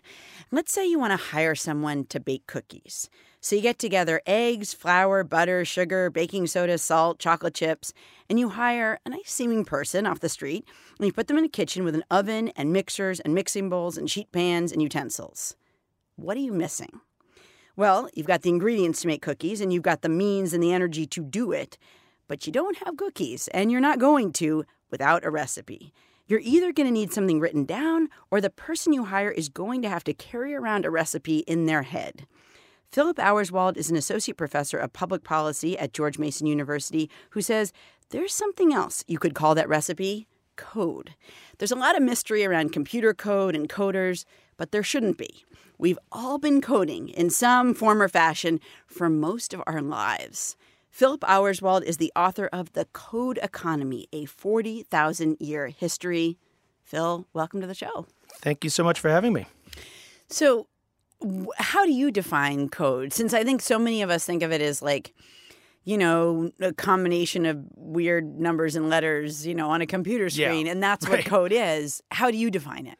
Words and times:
Let's 0.50 0.72
say 0.72 0.88
you 0.88 0.98
want 0.98 1.10
to 1.10 1.22
hire 1.22 1.54
someone 1.54 2.06
to 2.06 2.18
bake 2.18 2.46
cookies. 2.46 3.10
So 3.42 3.56
you 3.56 3.60
get 3.60 3.78
together 3.78 4.22
eggs, 4.26 4.72
flour, 4.72 5.22
butter, 5.22 5.66
sugar, 5.66 6.08
baking 6.08 6.46
soda, 6.46 6.78
salt, 6.78 7.18
chocolate 7.18 7.52
chips, 7.52 7.92
and 8.30 8.38
you 8.38 8.48
hire 8.48 9.00
a 9.04 9.10
nice 9.10 9.30
seeming 9.30 9.66
person 9.66 10.06
off 10.06 10.20
the 10.20 10.30
street 10.30 10.64
and 10.98 11.06
you 11.06 11.12
put 11.12 11.26
them 11.26 11.36
in 11.36 11.44
a 11.44 11.48
kitchen 11.48 11.84
with 11.84 11.94
an 11.94 12.04
oven 12.10 12.48
and 12.56 12.72
mixers 12.72 13.20
and 13.20 13.34
mixing 13.34 13.68
bowls 13.68 13.98
and 13.98 14.10
sheet 14.10 14.32
pans 14.32 14.72
and 14.72 14.80
utensils. 14.80 15.54
What 16.16 16.38
are 16.38 16.40
you 16.40 16.54
missing? 16.54 17.02
Well, 17.76 18.08
you've 18.14 18.26
got 18.26 18.40
the 18.40 18.48
ingredients 18.48 19.02
to 19.02 19.08
make 19.08 19.20
cookies 19.20 19.60
and 19.60 19.74
you've 19.74 19.82
got 19.82 20.00
the 20.00 20.08
means 20.08 20.54
and 20.54 20.62
the 20.62 20.72
energy 20.72 21.06
to 21.08 21.22
do 21.22 21.52
it, 21.52 21.76
but 22.28 22.46
you 22.46 22.52
don't 22.52 22.78
have 22.78 22.96
cookies 22.96 23.46
and 23.48 23.70
you're 23.70 23.78
not 23.82 23.98
going 23.98 24.32
to 24.34 24.64
without 24.90 25.22
a 25.22 25.30
recipe. 25.30 25.92
You're 26.26 26.40
either 26.42 26.72
going 26.72 26.86
to 26.86 26.92
need 26.92 27.12
something 27.12 27.38
written 27.38 27.64
down 27.64 28.08
or 28.30 28.40
the 28.40 28.48
person 28.48 28.94
you 28.94 29.04
hire 29.04 29.30
is 29.30 29.50
going 29.50 29.82
to 29.82 29.90
have 29.90 30.04
to 30.04 30.14
carry 30.14 30.54
around 30.54 30.86
a 30.86 30.90
recipe 30.90 31.38
in 31.40 31.66
their 31.66 31.82
head. 31.82 32.26
Philip 32.90 33.18
Auerswald 33.18 33.76
is 33.76 33.90
an 33.90 33.96
associate 33.96 34.36
professor 34.36 34.78
of 34.78 34.92
public 34.92 35.22
policy 35.22 35.78
at 35.78 35.92
George 35.92 36.18
Mason 36.18 36.46
University 36.46 37.10
who 37.30 37.42
says 37.42 37.72
there's 38.10 38.32
something 38.32 38.72
else 38.72 39.04
you 39.06 39.18
could 39.18 39.34
call 39.34 39.54
that 39.54 39.68
recipe 39.68 40.26
code. 40.56 41.14
There's 41.58 41.72
a 41.72 41.76
lot 41.76 41.96
of 41.96 42.02
mystery 42.02 42.44
around 42.44 42.72
computer 42.72 43.12
code 43.12 43.54
and 43.54 43.68
coders, 43.68 44.24
but 44.56 44.72
there 44.72 44.82
shouldn't 44.82 45.18
be. 45.18 45.44
We've 45.76 45.98
all 46.12 46.38
been 46.38 46.60
coding 46.60 47.08
in 47.08 47.28
some 47.30 47.74
form 47.74 48.00
or 48.00 48.08
fashion 48.08 48.60
for 48.86 49.10
most 49.10 49.52
of 49.52 49.62
our 49.66 49.82
lives. 49.82 50.56
Philip 50.94 51.22
Auerswald 51.22 51.82
is 51.82 51.96
the 51.96 52.12
author 52.14 52.48
of 52.52 52.72
The 52.74 52.84
Code 52.92 53.40
Economy, 53.42 54.06
a 54.12 54.26
40,000 54.26 55.38
year 55.40 55.66
history. 55.66 56.38
Phil, 56.84 57.26
welcome 57.32 57.60
to 57.60 57.66
the 57.66 57.74
show. 57.74 58.06
Thank 58.42 58.62
you 58.62 58.70
so 58.70 58.84
much 58.84 59.00
for 59.00 59.08
having 59.10 59.32
me. 59.32 59.46
So, 60.28 60.68
how 61.56 61.84
do 61.84 61.90
you 61.90 62.12
define 62.12 62.68
code? 62.68 63.12
Since 63.12 63.34
I 63.34 63.42
think 63.42 63.60
so 63.60 63.76
many 63.76 64.02
of 64.02 64.10
us 64.10 64.24
think 64.24 64.44
of 64.44 64.52
it 64.52 64.60
as 64.60 64.82
like, 64.82 65.12
you 65.82 65.98
know, 65.98 66.52
a 66.60 66.72
combination 66.72 67.44
of 67.44 67.58
weird 67.74 68.38
numbers 68.38 68.76
and 68.76 68.88
letters, 68.88 69.44
you 69.44 69.56
know, 69.56 69.70
on 69.70 69.80
a 69.80 69.86
computer 69.86 70.30
screen, 70.30 70.66
Yeah, 70.66 70.72
and 70.72 70.80
that's 70.80 71.08
what 71.08 71.16
right. 71.16 71.26
code 71.26 71.50
is. 71.52 72.04
How 72.12 72.30
do 72.30 72.36
you 72.36 72.52
define 72.52 72.86
it? 72.86 72.98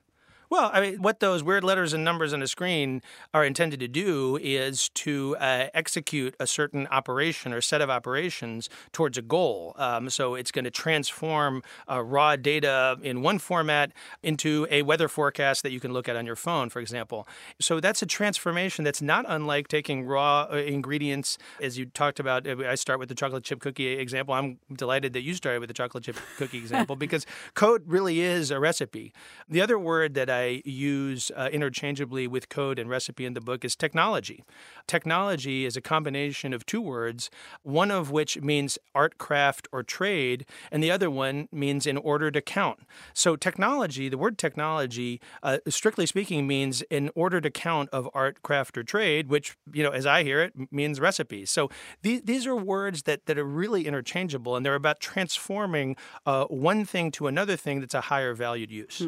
Well, 0.55 0.71
I 0.73 0.81
mean, 0.81 1.03
what 1.03 1.19
those 1.19 1.43
weird 1.43 1.65
letters 1.65 1.93
and 1.95 2.05
numbers 2.05 2.33
on 2.33 2.41
a 2.41 2.47
screen 2.47 3.03
are 3.35 3.45
intended 3.45 3.81
to 3.81 3.89
do 3.89 4.39
is 4.41 4.89
to 4.91 5.37
uh, 5.41 5.67
execute 5.75 6.37
a 6.39 6.47
certain 6.47 6.87
operation 6.93 7.53
or 7.53 7.61
set 7.61 7.81
of 7.81 7.91
operations 7.91 8.71
towards 8.93 9.19
a 9.19 9.23
goal. 9.23 9.75
Um, 9.77 10.09
so 10.11 10.37
it's 10.37 10.53
going 10.53 10.65
to 10.65 10.71
transform 10.71 11.65
uh, 11.91 12.01
raw 12.05 12.37
data 12.37 12.97
in 13.03 13.21
one 13.21 13.41
format 13.41 13.91
into 14.23 14.69
a 14.71 14.83
weather 14.83 15.09
forecast 15.09 15.65
that 15.65 15.73
you 15.73 15.81
can 15.81 15.93
look 15.93 16.09
at 16.09 16.15
on 16.15 16.25
your 16.25 16.37
phone, 16.37 16.71
for 16.71 16.79
example. 16.79 17.27
So 17.61 17.81
that's 17.81 18.01
a 18.01 18.07
transformation 18.07 18.85
that's 18.85 19.03
not 19.03 19.25
unlike 19.27 19.67
taking 19.67 20.05
raw 20.05 20.47
uh, 20.53 20.59
ingredients, 20.59 21.37
as 21.61 21.79
you 21.79 21.87
talked 21.87 22.21
about. 22.21 22.47
uh, 22.47 22.59
I 22.59 22.77
start 22.77 23.01
with 23.01 23.09
the 23.09 23.17
chocolate 23.17 23.43
chip 23.43 23.59
cookie 23.59 23.89
example. 23.95 24.35
I'm 24.35 24.61
delighted 24.73 25.14
that 25.14 25.23
you 25.23 25.35
started 25.35 25.59
with 25.59 25.69
the 25.69 25.75
chocolate 25.75 26.05
chip 26.05 26.17
cookie 26.37 26.59
example 26.64 26.95
because 26.95 27.27
code 27.55 27.83
really 27.87 28.20
is 28.20 28.53
a 28.53 28.61
recipe. 28.61 29.13
The 29.48 29.61
other 29.61 29.81
word 29.81 30.14
that 30.14 30.31
I 30.31 30.44
use 30.65 31.31
uh, 31.37 31.49
interchangeably 31.53 32.27
with 32.27 32.49
code 32.49 32.79
and 32.79 32.89
recipe 32.89 33.25
in 33.25 33.35
the 33.35 33.41
book 33.41 33.65
is 33.65 33.77
technology. 33.77 34.45
Technology 34.87 35.65
is 35.65 35.77
a 35.77 35.81
combination 35.81 36.53
of 36.53 36.67
two 36.67 36.81
words, 36.81 37.31
one 37.63 37.91
of 37.91 38.11
which 38.11 38.41
means 38.41 38.79
art, 38.95 39.19
craft, 39.19 39.69
or 39.73 39.83
trade, 39.83 40.47
and 40.71 40.83
the 40.83 40.91
other 40.91 41.11
one 41.11 41.49
means 41.53 41.87
in 41.87 41.97
order 41.97 42.31
to 42.31 42.41
count. 42.41 42.81
So, 43.13 43.37
technology, 43.37 44.09
the 44.09 44.19
word 44.19 44.39
technology, 44.39 45.21
uh, 45.43 45.59
strictly 45.69 46.07
speaking, 46.07 46.47
means 46.47 46.83
in 46.83 47.11
order 47.15 47.41
to 47.41 47.51
count 47.51 47.89
of 47.91 48.09
art, 48.15 48.43
craft, 48.43 48.77
or 48.79 48.83
trade, 48.83 49.29
which, 49.29 49.57
you 49.73 49.83
know, 49.83 49.91
as 49.91 50.07
I 50.07 50.23
hear 50.23 50.43
it, 50.43 50.53
means 50.73 51.01
recipes. 51.01 51.51
So, 51.51 51.71
these, 52.03 52.23
these 52.23 52.47
are 52.47 52.57
words 52.57 53.03
that, 53.05 53.27
that 53.27 53.39
are 53.39 53.45
really 53.45 53.87
interchangeable, 53.87 54.57
and 54.57 54.65
they're 54.65 54.75
about 54.75 55.01
transforming 55.01 55.97
uh, 56.27 56.45
one 56.47 56.85
thing 56.85 57.11
to 57.13 57.27
another 57.27 57.57
thing 57.57 57.81
that's 57.81 57.95
a 57.95 58.03
higher 58.03 58.35
valued 58.35 58.71
use. 58.71 59.03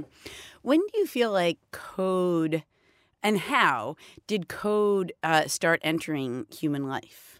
When 0.66 0.80
do 0.80 0.98
you 0.98 1.06
feel 1.06 1.30
like 1.30 1.58
code 1.70 2.64
and 3.22 3.38
how 3.38 3.94
did 4.26 4.48
code 4.48 5.12
uh, 5.22 5.46
start 5.46 5.78
entering 5.84 6.46
human 6.52 6.88
life? 6.88 7.38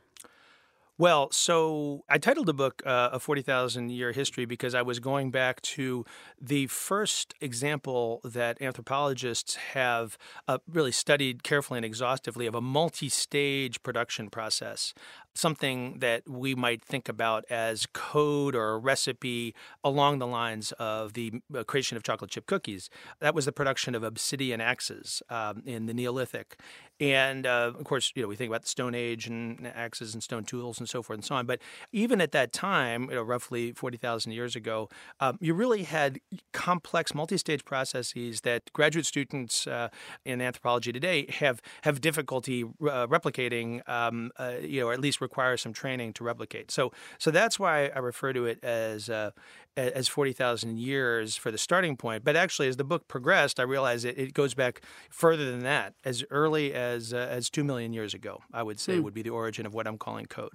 Well, 0.96 1.32
so 1.32 2.04
I 2.08 2.18
titled 2.18 2.46
the 2.46 2.54
book 2.54 2.82
uh, 2.86 3.10
A 3.12 3.18
40,000 3.18 3.90
Year 3.90 4.12
History 4.12 4.44
because 4.44 4.76
I 4.76 4.82
was 4.82 5.00
going 5.00 5.32
back 5.32 5.60
to 5.62 6.04
the 6.40 6.68
first 6.68 7.34
example 7.40 8.20
that 8.22 8.62
anthropologists 8.62 9.56
have 9.56 10.16
uh, 10.46 10.58
really 10.72 10.92
studied 10.92 11.42
carefully 11.42 11.78
and 11.78 11.84
exhaustively 11.84 12.46
of 12.46 12.54
a 12.54 12.60
multi 12.60 13.08
stage 13.08 13.82
production 13.82 14.30
process. 14.30 14.94
Something 15.36 15.98
that 15.98 16.28
we 16.28 16.54
might 16.54 16.82
think 16.82 17.08
about 17.08 17.44
as 17.50 17.86
code 17.92 18.56
or 18.56 18.72
a 18.72 18.78
recipe 18.78 19.54
along 19.84 20.18
the 20.18 20.26
lines 20.26 20.72
of 20.72 21.12
the 21.12 21.42
uh, 21.54 21.62
creation 21.64 21.96
of 21.96 22.02
chocolate 22.02 22.30
chip 22.30 22.46
cookies. 22.46 22.88
That 23.20 23.34
was 23.34 23.44
the 23.44 23.52
production 23.52 23.94
of 23.94 24.02
obsidian 24.02 24.60
axes 24.60 25.22
um, 25.28 25.62
in 25.66 25.86
the 25.86 25.92
Neolithic. 25.94 26.58
And 26.98 27.46
uh, 27.46 27.72
of 27.78 27.84
course, 27.84 28.12
you 28.14 28.22
know, 28.22 28.28
we 28.28 28.36
think 28.36 28.48
about 28.48 28.62
the 28.62 28.68
Stone 28.68 28.94
Age 28.94 29.26
and 29.26 29.66
axes 29.66 30.14
and 30.14 30.22
stone 30.22 30.44
tools 30.44 30.78
and 30.78 30.88
so 30.88 31.02
forth 31.02 31.18
and 31.18 31.24
so 31.24 31.34
on. 31.34 31.44
But 31.44 31.60
even 31.92 32.22
at 32.22 32.32
that 32.32 32.54
time, 32.54 33.10
you 33.10 33.16
know, 33.16 33.22
roughly 33.22 33.72
40,000 33.72 34.32
years 34.32 34.56
ago, 34.56 34.88
um, 35.20 35.36
you 35.40 35.52
really 35.52 35.82
had 35.82 36.20
complex 36.54 37.14
multi-stage 37.14 37.66
processes 37.66 38.40
that 38.42 38.72
graduate 38.72 39.04
students 39.04 39.66
uh, 39.66 39.88
in 40.24 40.40
anthropology 40.40 40.90
today 40.90 41.26
have 41.38 41.60
have 41.82 42.00
difficulty 42.00 42.64
uh, 42.64 43.06
replicating, 43.06 43.86
um, 43.88 44.30
uh, 44.38 44.54
you 44.62 44.80
know, 44.80 44.88
or 44.88 44.92
at 44.94 45.00
least 45.00 45.20
require 45.28 45.56
some 45.56 45.72
training 45.72 46.12
to 46.14 46.24
replicate. 46.24 46.70
So, 46.70 46.92
so 47.18 47.30
that's 47.30 47.58
why 47.58 47.74
I 47.88 47.98
refer 47.98 48.32
to 48.32 48.46
it 48.46 48.58
as 48.62 49.08
uh, 49.10 49.30
as 49.76 50.08
40,000 50.08 50.78
years 50.78 51.36
for 51.36 51.50
the 51.50 51.58
starting 51.58 51.96
point. 51.96 52.24
But 52.24 52.34
actually, 52.36 52.68
as 52.68 52.76
the 52.76 52.84
book 52.84 53.08
progressed, 53.08 53.60
I 53.60 53.64
realized 53.64 54.04
it, 54.04 54.16
it 54.18 54.32
goes 54.32 54.54
back 54.54 54.80
further 55.10 55.50
than 55.50 55.62
that, 55.64 55.94
as 56.04 56.24
early 56.30 56.72
as 56.72 57.12
uh, 57.12 57.28
as 57.38 57.50
two 57.50 57.64
million 57.64 57.92
years 57.92 58.14
ago. 58.14 58.34
I 58.52 58.62
would 58.62 58.78
say 58.80 58.94
would 59.04 59.14
be 59.14 59.22
the 59.22 59.30
origin 59.30 59.66
of 59.66 59.74
what 59.74 59.86
I'm 59.86 59.98
calling 59.98 60.26
code. 60.26 60.52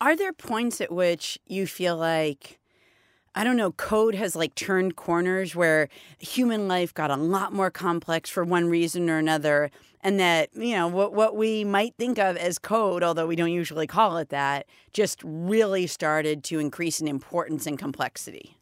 Are 0.00 0.16
there 0.16 0.32
points 0.32 0.80
at 0.80 0.90
which 0.92 1.38
you 1.46 1.66
feel 1.66 1.96
like, 1.96 2.58
I 3.36 3.42
don't 3.42 3.56
know, 3.56 3.72
code 3.72 4.14
has 4.14 4.36
like 4.36 4.54
turned 4.54 4.94
corners 4.94 5.56
where 5.56 5.88
human 6.18 6.68
life 6.68 6.94
got 6.94 7.10
a 7.10 7.16
lot 7.16 7.52
more 7.52 7.70
complex 7.70 8.30
for 8.30 8.44
one 8.44 8.68
reason 8.68 9.10
or 9.10 9.18
another, 9.18 9.72
and 10.02 10.20
that, 10.20 10.50
you 10.54 10.76
know, 10.76 10.86
what, 10.86 11.14
what 11.14 11.34
we 11.34 11.64
might 11.64 11.94
think 11.98 12.18
of 12.18 12.36
as 12.36 12.58
code, 12.60 13.02
although 13.02 13.26
we 13.26 13.34
don't 13.34 13.50
usually 13.50 13.88
call 13.88 14.18
it 14.18 14.28
that, 14.28 14.66
just 14.92 15.20
really 15.24 15.86
started 15.88 16.44
to 16.44 16.60
increase 16.60 17.00
in 17.00 17.08
importance 17.08 17.66
and 17.66 17.76
complexity? 17.78 18.56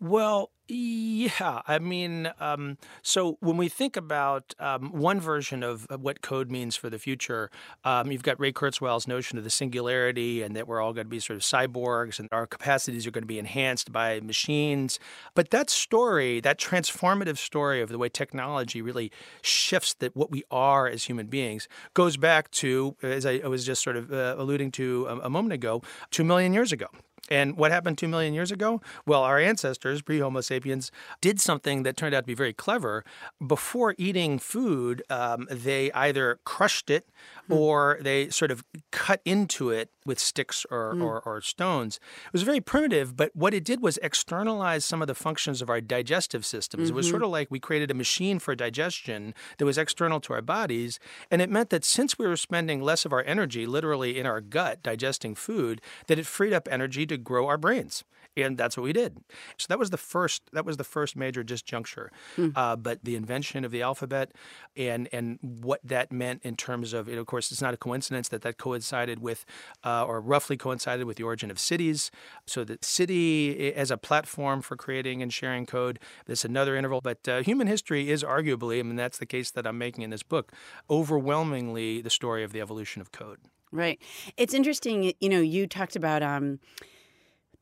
Well, 0.00 0.50
yeah. 0.66 1.60
I 1.66 1.78
mean, 1.78 2.30
um, 2.40 2.78
so 3.02 3.36
when 3.40 3.56
we 3.56 3.68
think 3.68 3.96
about 3.96 4.54
um, 4.58 4.90
one 4.92 5.20
version 5.20 5.62
of 5.62 5.86
what 6.00 6.22
code 6.22 6.50
means 6.50 6.74
for 6.74 6.88
the 6.88 6.98
future, 6.98 7.50
um, 7.84 8.10
you've 8.10 8.22
got 8.22 8.40
Ray 8.40 8.52
Kurzweil's 8.52 9.06
notion 9.06 9.36
of 9.38 9.44
the 9.44 9.50
singularity 9.50 10.42
and 10.42 10.56
that 10.56 10.66
we're 10.66 10.80
all 10.80 10.92
going 10.92 11.06
to 11.06 11.10
be 11.10 11.20
sort 11.20 11.36
of 11.36 11.42
cyborgs 11.42 12.18
and 12.18 12.28
our 12.32 12.46
capacities 12.46 13.06
are 13.06 13.10
going 13.10 13.22
to 13.22 13.28
be 13.28 13.38
enhanced 13.38 13.92
by 13.92 14.20
machines. 14.20 14.98
But 15.34 15.50
that 15.50 15.68
story, 15.68 16.40
that 16.40 16.58
transformative 16.58 17.36
story 17.36 17.82
of 17.82 17.90
the 17.90 17.98
way 17.98 18.08
technology 18.08 18.80
really 18.80 19.12
shifts 19.42 19.94
that 19.94 20.16
what 20.16 20.30
we 20.30 20.44
are 20.50 20.88
as 20.88 21.04
human 21.04 21.26
beings, 21.26 21.68
goes 21.92 22.16
back 22.16 22.50
to, 22.52 22.96
as 23.02 23.26
I 23.26 23.38
was 23.46 23.66
just 23.66 23.82
sort 23.82 23.96
of 23.96 24.12
uh, 24.12 24.34
alluding 24.38 24.72
to 24.72 25.06
a, 25.08 25.18
a 25.20 25.30
moment 25.30 25.52
ago, 25.52 25.82
two 26.10 26.24
million 26.24 26.52
years 26.52 26.72
ago. 26.72 26.86
And 27.30 27.56
what 27.56 27.70
happened 27.70 27.98
two 27.98 28.08
million 28.08 28.34
years 28.34 28.50
ago? 28.50 28.80
Well, 29.06 29.22
our 29.22 29.38
ancestors, 29.38 30.02
pre 30.02 30.18
Homo 30.18 30.40
sapiens, 30.40 30.90
did 31.20 31.40
something 31.40 31.82
that 31.84 31.96
turned 31.96 32.14
out 32.14 32.20
to 32.20 32.26
be 32.26 32.34
very 32.34 32.52
clever. 32.52 33.04
Before 33.44 33.94
eating 33.98 34.38
food, 34.38 35.02
um, 35.08 35.46
they 35.50 35.90
either 35.92 36.40
crushed 36.44 36.90
it 36.90 37.08
or 37.48 37.98
they 38.00 38.28
sort 38.30 38.50
of 38.50 38.64
cut 38.90 39.20
into 39.24 39.70
it 39.70 39.90
with 40.06 40.18
sticks 40.18 40.66
or, 40.70 40.94
mm. 40.94 41.02
or, 41.02 41.20
or, 41.20 41.40
stones. 41.40 41.98
It 42.26 42.32
was 42.32 42.42
very 42.42 42.60
primitive, 42.60 43.16
but 43.16 43.34
what 43.34 43.54
it 43.54 43.64
did 43.64 43.82
was 43.82 43.98
externalize 43.98 44.84
some 44.84 45.00
of 45.02 45.08
the 45.08 45.14
functions 45.14 45.62
of 45.62 45.70
our 45.70 45.80
digestive 45.80 46.44
systems. 46.44 46.84
Mm-hmm. 46.84 46.94
It 46.94 46.96
was 46.96 47.08
sort 47.08 47.20
mm-hmm. 47.20 47.26
of 47.26 47.30
like 47.30 47.50
we 47.50 47.58
created 47.58 47.90
a 47.90 47.94
machine 47.94 48.38
for 48.38 48.54
digestion 48.54 49.34
that 49.58 49.64
was 49.64 49.78
external 49.78 50.20
to 50.20 50.32
our 50.34 50.42
bodies. 50.42 50.98
And 51.30 51.40
it 51.40 51.50
meant 51.50 51.70
that 51.70 51.84
since 51.84 52.18
we 52.18 52.26
were 52.26 52.36
spending 52.36 52.82
less 52.82 53.04
of 53.04 53.12
our 53.12 53.22
energy 53.24 53.66
literally 53.66 54.18
in 54.18 54.26
our 54.26 54.40
gut 54.40 54.82
digesting 54.82 55.34
food, 55.34 55.80
that 56.06 56.18
it 56.18 56.26
freed 56.26 56.52
up 56.52 56.68
energy 56.70 57.06
to 57.06 57.13
grow 57.16 57.46
our 57.46 57.58
brains 57.58 58.04
and 58.36 58.58
that's 58.58 58.76
what 58.76 58.82
we 58.82 58.92
did. 58.92 59.18
So 59.58 59.66
that 59.68 59.78
was 59.78 59.90
the 59.90 59.96
first 59.96 60.42
that 60.52 60.64
was 60.64 60.76
the 60.76 60.84
first 60.84 61.16
major 61.16 61.44
disjuncture. 61.44 62.08
Mm. 62.36 62.52
Uh, 62.56 62.76
but 62.76 63.04
the 63.04 63.16
invention 63.16 63.64
of 63.64 63.70
the 63.70 63.82
alphabet 63.82 64.32
and 64.76 65.08
and 65.12 65.38
what 65.42 65.80
that 65.84 66.12
meant 66.12 66.42
in 66.44 66.56
terms 66.56 66.92
of, 66.92 67.08
of 67.08 67.26
course, 67.26 67.52
it's 67.52 67.62
not 67.62 67.74
a 67.74 67.76
coincidence 67.76 68.28
that 68.28 68.42
that 68.42 68.58
coincided 68.58 69.20
with, 69.20 69.44
uh, 69.84 70.04
or 70.04 70.20
roughly 70.20 70.56
coincided 70.56 71.06
with 71.06 71.16
the 71.16 71.22
origin 71.22 71.50
of 71.50 71.58
cities. 71.58 72.10
So 72.46 72.64
the 72.64 72.78
city 72.82 73.72
as 73.74 73.90
a 73.90 73.96
platform 73.96 74.62
for 74.62 74.76
creating 74.76 75.22
and 75.22 75.32
sharing 75.32 75.66
code. 75.66 75.98
That's 76.26 76.44
another 76.44 76.76
interval. 76.76 77.00
But 77.00 77.28
uh, 77.28 77.42
human 77.42 77.66
history 77.66 78.10
is 78.10 78.22
arguably, 78.22 78.80
I 78.80 78.82
mean, 78.82 78.96
that's 78.96 79.18
the 79.18 79.26
case 79.26 79.50
that 79.52 79.66
I'm 79.66 79.78
making 79.78 80.02
in 80.02 80.10
this 80.10 80.22
book, 80.22 80.52
overwhelmingly 80.90 82.00
the 82.00 82.10
story 82.10 82.42
of 82.42 82.52
the 82.52 82.60
evolution 82.60 83.00
of 83.00 83.12
code. 83.12 83.38
Right. 83.70 84.00
It's 84.36 84.54
interesting. 84.54 85.12
You 85.20 85.28
know, 85.28 85.40
you 85.40 85.66
talked 85.66 85.96
about. 85.96 86.22
Um, 86.22 86.58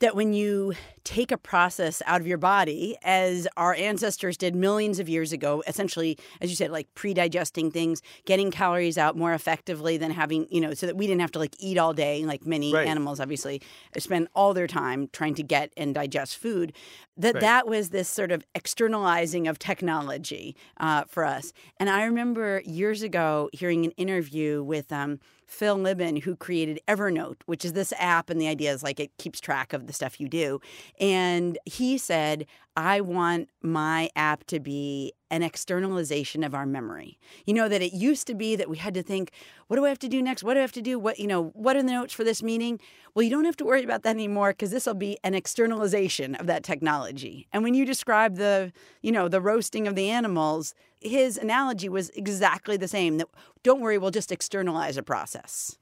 that 0.02 0.16
when 0.16 0.32
you 0.32 0.74
take 1.04 1.30
a 1.30 1.38
process 1.38 2.02
out 2.06 2.20
of 2.20 2.26
your 2.26 2.36
body, 2.36 2.96
as 3.04 3.46
our 3.56 3.72
ancestors 3.74 4.36
did 4.36 4.52
millions 4.52 4.98
of 4.98 5.08
years 5.08 5.32
ago, 5.32 5.62
essentially, 5.68 6.18
as 6.40 6.50
you 6.50 6.56
said, 6.56 6.72
like 6.72 6.92
pre 6.94 7.14
digesting 7.14 7.70
things, 7.70 8.02
getting 8.24 8.50
calories 8.50 8.98
out 8.98 9.16
more 9.16 9.32
effectively 9.32 9.96
than 9.96 10.10
having, 10.10 10.48
you 10.50 10.60
know, 10.60 10.74
so 10.74 10.86
that 10.86 10.96
we 10.96 11.06
didn't 11.06 11.20
have 11.20 11.30
to 11.30 11.38
like 11.38 11.54
eat 11.60 11.78
all 11.78 11.92
day, 11.92 12.24
like 12.24 12.44
many 12.44 12.74
right. 12.74 12.86
animals 12.86 13.20
obviously 13.20 13.62
spend 13.96 14.26
all 14.34 14.52
their 14.52 14.66
time 14.66 15.08
trying 15.12 15.36
to 15.36 15.42
get 15.44 15.72
and 15.76 15.94
digest 15.94 16.36
food, 16.36 16.72
that 17.16 17.34
right. 17.34 17.40
that 17.40 17.68
was 17.68 17.90
this 17.90 18.08
sort 18.08 18.32
of 18.32 18.44
externalizing 18.56 19.46
of 19.46 19.60
technology 19.60 20.56
uh, 20.78 21.04
for 21.04 21.24
us. 21.24 21.52
And 21.78 21.88
I 21.88 22.04
remember 22.04 22.60
years 22.64 23.02
ago 23.02 23.50
hearing 23.52 23.84
an 23.84 23.92
interview 23.92 24.64
with, 24.64 24.90
um, 24.90 25.20
Phil 25.52 25.76
Libin, 25.76 26.22
who 26.22 26.34
created 26.34 26.80
Evernote, 26.88 27.36
which 27.44 27.62
is 27.62 27.74
this 27.74 27.92
app, 27.98 28.30
and 28.30 28.40
the 28.40 28.48
idea 28.48 28.72
is 28.72 28.82
like 28.82 28.98
it 28.98 29.14
keeps 29.18 29.38
track 29.38 29.74
of 29.74 29.86
the 29.86 29.92
stuff 29.92 30.18
you 30.18 30.26
do. 30.26 30.60
And 30.98 31.58
he 31.66 31.98
said, 31.98 32.46
I 32.74 33.02
want 33.02 33.50
my 33.60 34.08
app 34.16 34.44
to 34.44 34.60
be 34.60 35.12
an 35.30 35.42
externalization 35.42 36.42
of 36.42 36.54
our 36.54 36.64
memory. 36.64 37.18
You 37.44 37.52
know, 37.52 37.68
that 37.68 37.82
it 37.82 37.92
used 37.92 38.26
to 38.28 38.34
be 38.34 38.56
that 38.56 38.70
we 38.70 38.78
had 38.78 38.94
to 38.94 39.02
think, 39.02 39.30
what 39.66 39.76
do 39.76 39.84
I 39.84 39.90
have 39.90 39.98
to 40.00 40.08
do 40.08 40.22
next? 40.22 40.42
What 40.42 40.54
do 40.54 40.60
I 40.60 40.62
have 40.62 40.72
to 40.72 40.82
do? 40.82 40.98
What, 40.98 41.18
you 41.18 41.26
know, 41.26 41.50
what 41.54 41.76
are 41.76 41.82
the 41.82 41.92
notes 41.92 42.14
for 42.14 42.24
this 42.24 42.42
meeting? 42.42 42.80
Well, 43.14 43.22
you 43.22 43.30
don't 43.30 43.44
have 43.44 43.56
to 43.58 43.64
worry 43.66 43.84
about 43.84 44.04
that 44.04 44.16
anymore 44.16 44.52
because 44.52 44.70
this 44.70 44.86
will 44.86 44.94
be 44.94 45.18
an 45.22 45.34
externalization 45.34 46.34
of 46.34 46.46
that 46.46 46.64
technology. 46.64 47.46
And 47.52 47.62
when 47.62 47.74
you 47.74 47.84
describe 47.84 48.36
the, 48.36 48.72
you 49.02 49.12
know, 49.12 49.28
the 49.28 49.40
roasting 49.40 49.86
of 49.86 49.96
the 49.96 50.08
animals, 50.08 50.74
his 51.02 51.36
analogy 51.38 51.88
was 51.88 52.10
exactly 52.10 52.76
the 52.76 52.88
same 52.88 53.18
that 53.18 53.28
don't 53.62 53.80
worry, 53.80 53.98
we'll 53.98 54.10
just 54.10 54.32
externalize 54.32 54.96
a 54.96 55.02
process. 55.02 55.76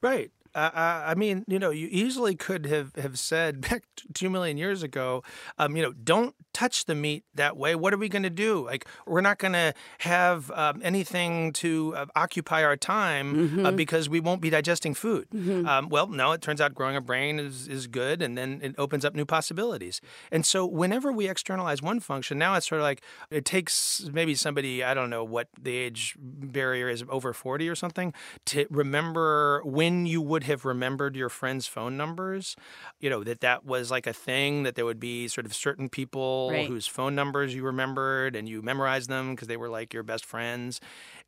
Right. 0.00 0.30
Uh, 0.54 0.70
I 0.74 1.14
mean, 1.14 1.44
you 1.46 1.58
know, 1.58 1.70
you 1.70 1.88
easily 1.90 2.34
could 2.34 2.66
have, 2.66 2.94
have 2.96 3.18
said 3.18 3.60
back 3.68 3.84
two 4.14 4.30
million 4.30 4.56
years 4.56 4.82
ago, 4.82 5.22
um, 5.58 5.76
you 5.76 5.82
know, 5.82 5.92
don't 5.92 6.34
touch 6.58 6.86
the 6.86 6.94
meat 6.94 7.22
that 7.36 7.56
way. 7.56 7.76
What 7.76 7.94
are 7.94 7.96
we 7.96 8.08
going 8.08 8.24
to 8.24 8.30
do? 8.30 8.64
Like, 8.64 8.84
we're 9.06 9.20
not 9.20 9.38
going 9.38 9.52
to 9.52 9.72
have 9.98 10.50
um, 10.50 10.80
anything 10.82 11.52
to 11.52 11.94
uh, 11.94 12.06
occupy 12.16 12.64
our 12.64 12.76
time 12.76 13.30
uh, 13.30 13.42
mm-hmm. 13.42 13.66
uh, 13.66 13.70
because 13.70 14.08
we 14.08 14.18
won't 14.18 14.40
be 14.40 14.50
digesting 14.50 14.92
food. 14.92 15.28
Mm-hmm. 15.32 15.68
Um, 15.68 15.88
well, 15.88 16.08
no, 16.08 16.32
it 16.32 16.42
turns 16.42 16.60
out 16.60 16.74
growing 16.74 16.96
a 16.96 17.00
brain 17.00 17.38
is, 17.38 17.68
is 17.68 17.86
good 17.86 18.20
and 18.20 18.36
then 18.36 18.58
it 18.60 18.74
opens 18.76 19.04
up 19.04 19.14
new 19.14 19.24
possibilities. 19.24 20.00
And 20.32 20.44
so, 20.44 20.66
whenever 20.66 21.12
we 21.12 21.28
externalize 21.28 21.80
one 21.80 22.00
function, 22.00 22.38
now 22.38 22.54
it's 22.54 22.68
sort 22.68 22.80
of 22.80 22.84
like 22.84 23.02
it 23.30 23.44
takes 23.44 24.10
maybe 24.12 24.34
somebody, 24.34 24.82
I 24.82 24.94
don't 24.94 25.10
know 25.10 25.22
what 25.22 25.46
the 25.60 25.76
age 25.76 26.16
barrier 26.18 26.88
is, 26.88 27.04
over 27.08 27.32
40 27.32 27.68
or 27.68 27.76
something, 27.76 28.12
to 28.46 28.66
remember 28.68 29.62
when 29.64 30.06
you 30.06 30.20
would 30.20 30.42
have 30.42 30.64
remembered 30.64 31.14
your 31.14 31.28
friends' 31.28 31.68
phone 31.68 31.96
numbers. 31.96 32.56
You 32.98 33.10
know, 33.10 33.22
that 33.22 33.42
that 33.42 33.64
was 33.64 33.92
like 33.92 34.08
a 34.08 34.12
thing, 34.12 34.64
that 34.64 34.74
there 34.74 34.84
would 34.84 34.98
be 34.98 35.28
sort 35.28 35.46
of 35.46 35.54
certain 35.54 35.88
people 35.88 36.47
right. 36.52 36.68
whose 36.68 36.86
phone 36.86 37.14
numbers 37.14 37.54
you 37.54 37.64
remembered 37.64 38.36
and 38.36 38.48
you 38.48 38.62
memorized 38.62 39.08
them 39.08 39.34
because 39.34 39.48
they 39.48 39.56
were 39.56 39.68
like 39.68 39.92
your 39.92 40.02
best 40.02 40.24
friends. 40.24 40.80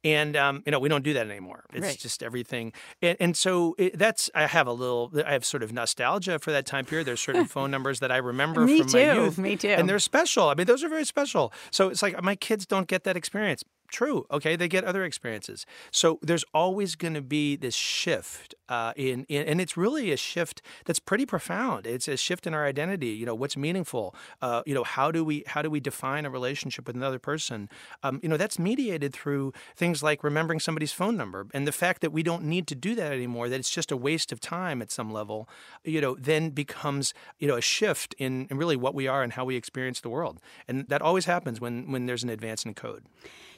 And, 0.03 0.37
um, 0.37 0.63
you 0.65 0.73
know, 0.73 0.79
we 0.79 0.89
don't 0.89 1.05
do 1.05 1.13
that 1.15 1.29
anymore. 1.29 1.65
It's 1.73 1.83
right. 1.83 1.99
just 1.99 2.23
everything. 2.23 2.73
And, 3.03 3.17
and 3.21 3.37
so 3.37 3.75
it, 3.79 3.99
that's, 3.99 4.31
I 4.35 4.47
have 4.47 4.67
a 4.67 4.73
little, 4.73 5.13
I 5.27 5.33
have 5.33 5.45
sort 5.45 5.63
of 5.63 5.73
nostalgia 5.73 6.39
for 6.39 6.53
that 6.53 6.67
time 6.67 6.85
period. 6.85 7.07
There's 7.07 7.21
certain 7.21 7.45
phone 7.47 7.71
numbers 7.71 8.01
that 8.01 8.11
I 8.11 8.17
remember 8.17 8.65
Me 8.65 8.79
from 8.79 8.89
too. 8.89 9.07
my 9.07 9.13
youth. 9.15 9.39
Me 9.39 9.57
too. 9.57 9.69
And 9.69 9.89
they're 9.89 9.99
special. 9.99 10.49
I 10.49 10.55
mean, 10.55 10.67
those 10.67 10.83
are 10.83 10.89
very 10.89 11.05
special. 11.05 11.53
So 11.71 11.89
it's 11.89 12.03
like 12.03 12.21
my 12.23 12.37
kids 12.37 12.67
don't 12.67 12.87
get 12.87 13.05
that 13.05 13.17
experience 13.17 13.65
true. 13.91 14.25
Okay, 14.31 14.57
they 14.57 14.69
get 14.69 14.85
other 14.85 15.05
experiences. 15.05 15.67
So 15.91 16.19
there's 16.23 16.45
always 16.55 16.95
going 16.95 17.15
to 17.15 17.21
be 17.21 17.57
this 17.57 17.75
shift 17.75 18.55
uh, 18.69 18.93
in, 18.97 19.25
in, 19.29 19.47
and 19.47 19.61
it's 19.61 19.77
really 19.77 20.13
a 20.13 20.17
shift 20.17 20.63
that's 20.85 21.01
pretty 21.01 21.27
profound. 21.27 21.87
It's 21.87 22.09
a 22.09 22.17
shift 22.17 22.47
in 22.47 22.55
our 22.55 22.65
identity. 22.65 23.09
You 23.09 23.27
know, 23.27 23.35
what's 23.35 23.57
meaningful. 23.57 24.15
Uh, 24.41 24.63
you 24.65 24.75
know, 24.75 24.85
how 24.85 25.11
do 25.11 25.25
we 25.25 25.45
how 25.47 25.61
do 25.61 25.69
we 25.71 25.81
define 25.81 26.25
a 26.25 26.31
relationship 26.31 26.87
with 26.87 26.97
another 26.97 27.19
person? 27.19 27.69
Um, 28.03 28.21
you 28.23 28.29
know, 28.29 28.37
that's 28.37 28.59
mediated 28.59 29.13
through 29.13 29.53
things 29.77 29.90
like 30.03 30.25
remembering 30.25 30.61
somebody's 30.61 30.93
phone 30.93 31.17
number 31.17 31.47
and 31.53 31.67
the 31.67 31.73
fact 31.73 32.01
that 32.01 32.13
we 32.13 32.23
don't 32.23 32.45
need 32.45 32.67
to 32.69 32.75
do 32.75 32.95
that 32.95 33.13
anymore. 33.13 33.49
That 33.49 33.61
it's 33.61 33.71
just 33.71 33.91
a 33.91 33.97
waste 33.97 34.33
of 34.33 34.41
time 34.41 34.81
at 34.81 34.91
some 34.91 35.13
level. 35.13 35.49
You 35.85 36.01
know, 36.01 36.15
then 36.15 36.51
becomes 36.51 37.13
you 37.39 37.49
know 37.49 37.57
a 37.57 37.61
shift 37.61 38.15
in, 38.19 38.47
in 38.51 38.57
really 38.57 38.77
what 38.77 38.95
we 38.95 39.07
are 39.07 39.23
and 39.23 39.33
how 39.33 39.45
we 39.45 39.57
experience 39.57 40.01
the 40.01 40.11
world, 40.11 40.41
and 40.69 40.87
that 40.89 41.03
always 41.03 41.25
happens 41.25 41.61
when 41.61 41.91
when 41.91 42.07
there's 42.07 42.23
an 42.23 42.31
advance 42.31 42.65
in 42.65 42.75
code. 42.75 43.05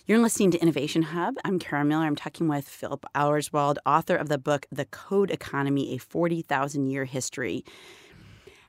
You're 0.05 0.19
listening 0.19 0.51
to 0.51 0.59
Innovation 0.59 1.03
Hub. 1.03 1.37
I'm 1.45 1.61
Kara 1.61 1.85
Miller. 1.85 2.07
I'm 2.07 2.17
talking 2.17 2.49
with 2.49 2.69
Philip 2.69 3.07
Auerswald, 3.15 3.77
author 3.87 4.17
of 4.17 4.29
the 4.29 4.37
book 4.37 4.67
The 4.73 4.87
Code 4.87 5.31
Economy 5.31 5.95
A 5.95 5.99
40,000 5.99 6.91
Year 6.91 7.05
History. 7.05 7.65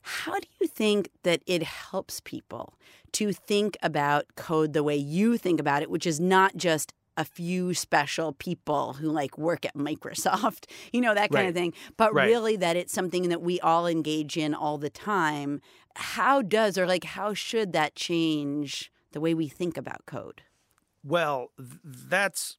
How 0.03 0.39
do 0.39 0.47
you 0.61 0.67
think 0.67 1.09
that 1.23 1.41
it 1.47 1.63
helps 1.63 2.19
people 2.19 2.75
to 3.13 3.31
think 3.31 3.77
about 3.81 4.25
code 4.35 4.73
the 4.73 4.83
way 4.83 4.95
you 4.95 5.37
think 5.37 5.59
about 5.59 5.81
it, 5.81 5.89
which 5.89 6.05
is 6.05 6.19
not 6.19 6.57
just 6.57 6.93
a 7.17 7.25
few 7.25 7.73
special 7.73 8.33
people 8.33 8.93
who 8.93 9.09
like 9.09 9.37
work 9.37 9.65
at 9.65 9.75
Microsoft, 9.75 10.65
you 10.93 11.01
know, 11.01 11.13
that 11.13 11.31
kind 11.31 11.45
right. 11.45 11.49
of 11.49 11.55
thing, 11.55 11.73
but 11.97 12.13
right. 12.13 12.25
really 12.25 12.55
that 12.57 12.75
it's 12.75 12.93
something 12.93 13.29
that 13.29 13.41
we 13.41 13.59
all 13.59 13.87
engage 13.87 14.37
in 14.37 14.53
all 14.53 14.77
the 14.77 14.89
time. 14.89 15.61
How 15.95 16.41
does 16.41 16.77
or 16.77 16.87
like 16.87 17.03
how 17.03 17.33
should 17.33 17.73
that 17.73 17.95
change 17.95 18.91
the 19.11 19.19
way 19.19 19.33
we 19.33 19.47
think 19.47 19.77
about 19.77 20.05
code? 20.05 20.41
Well, 21.03 21.51
that's 21.57 22.57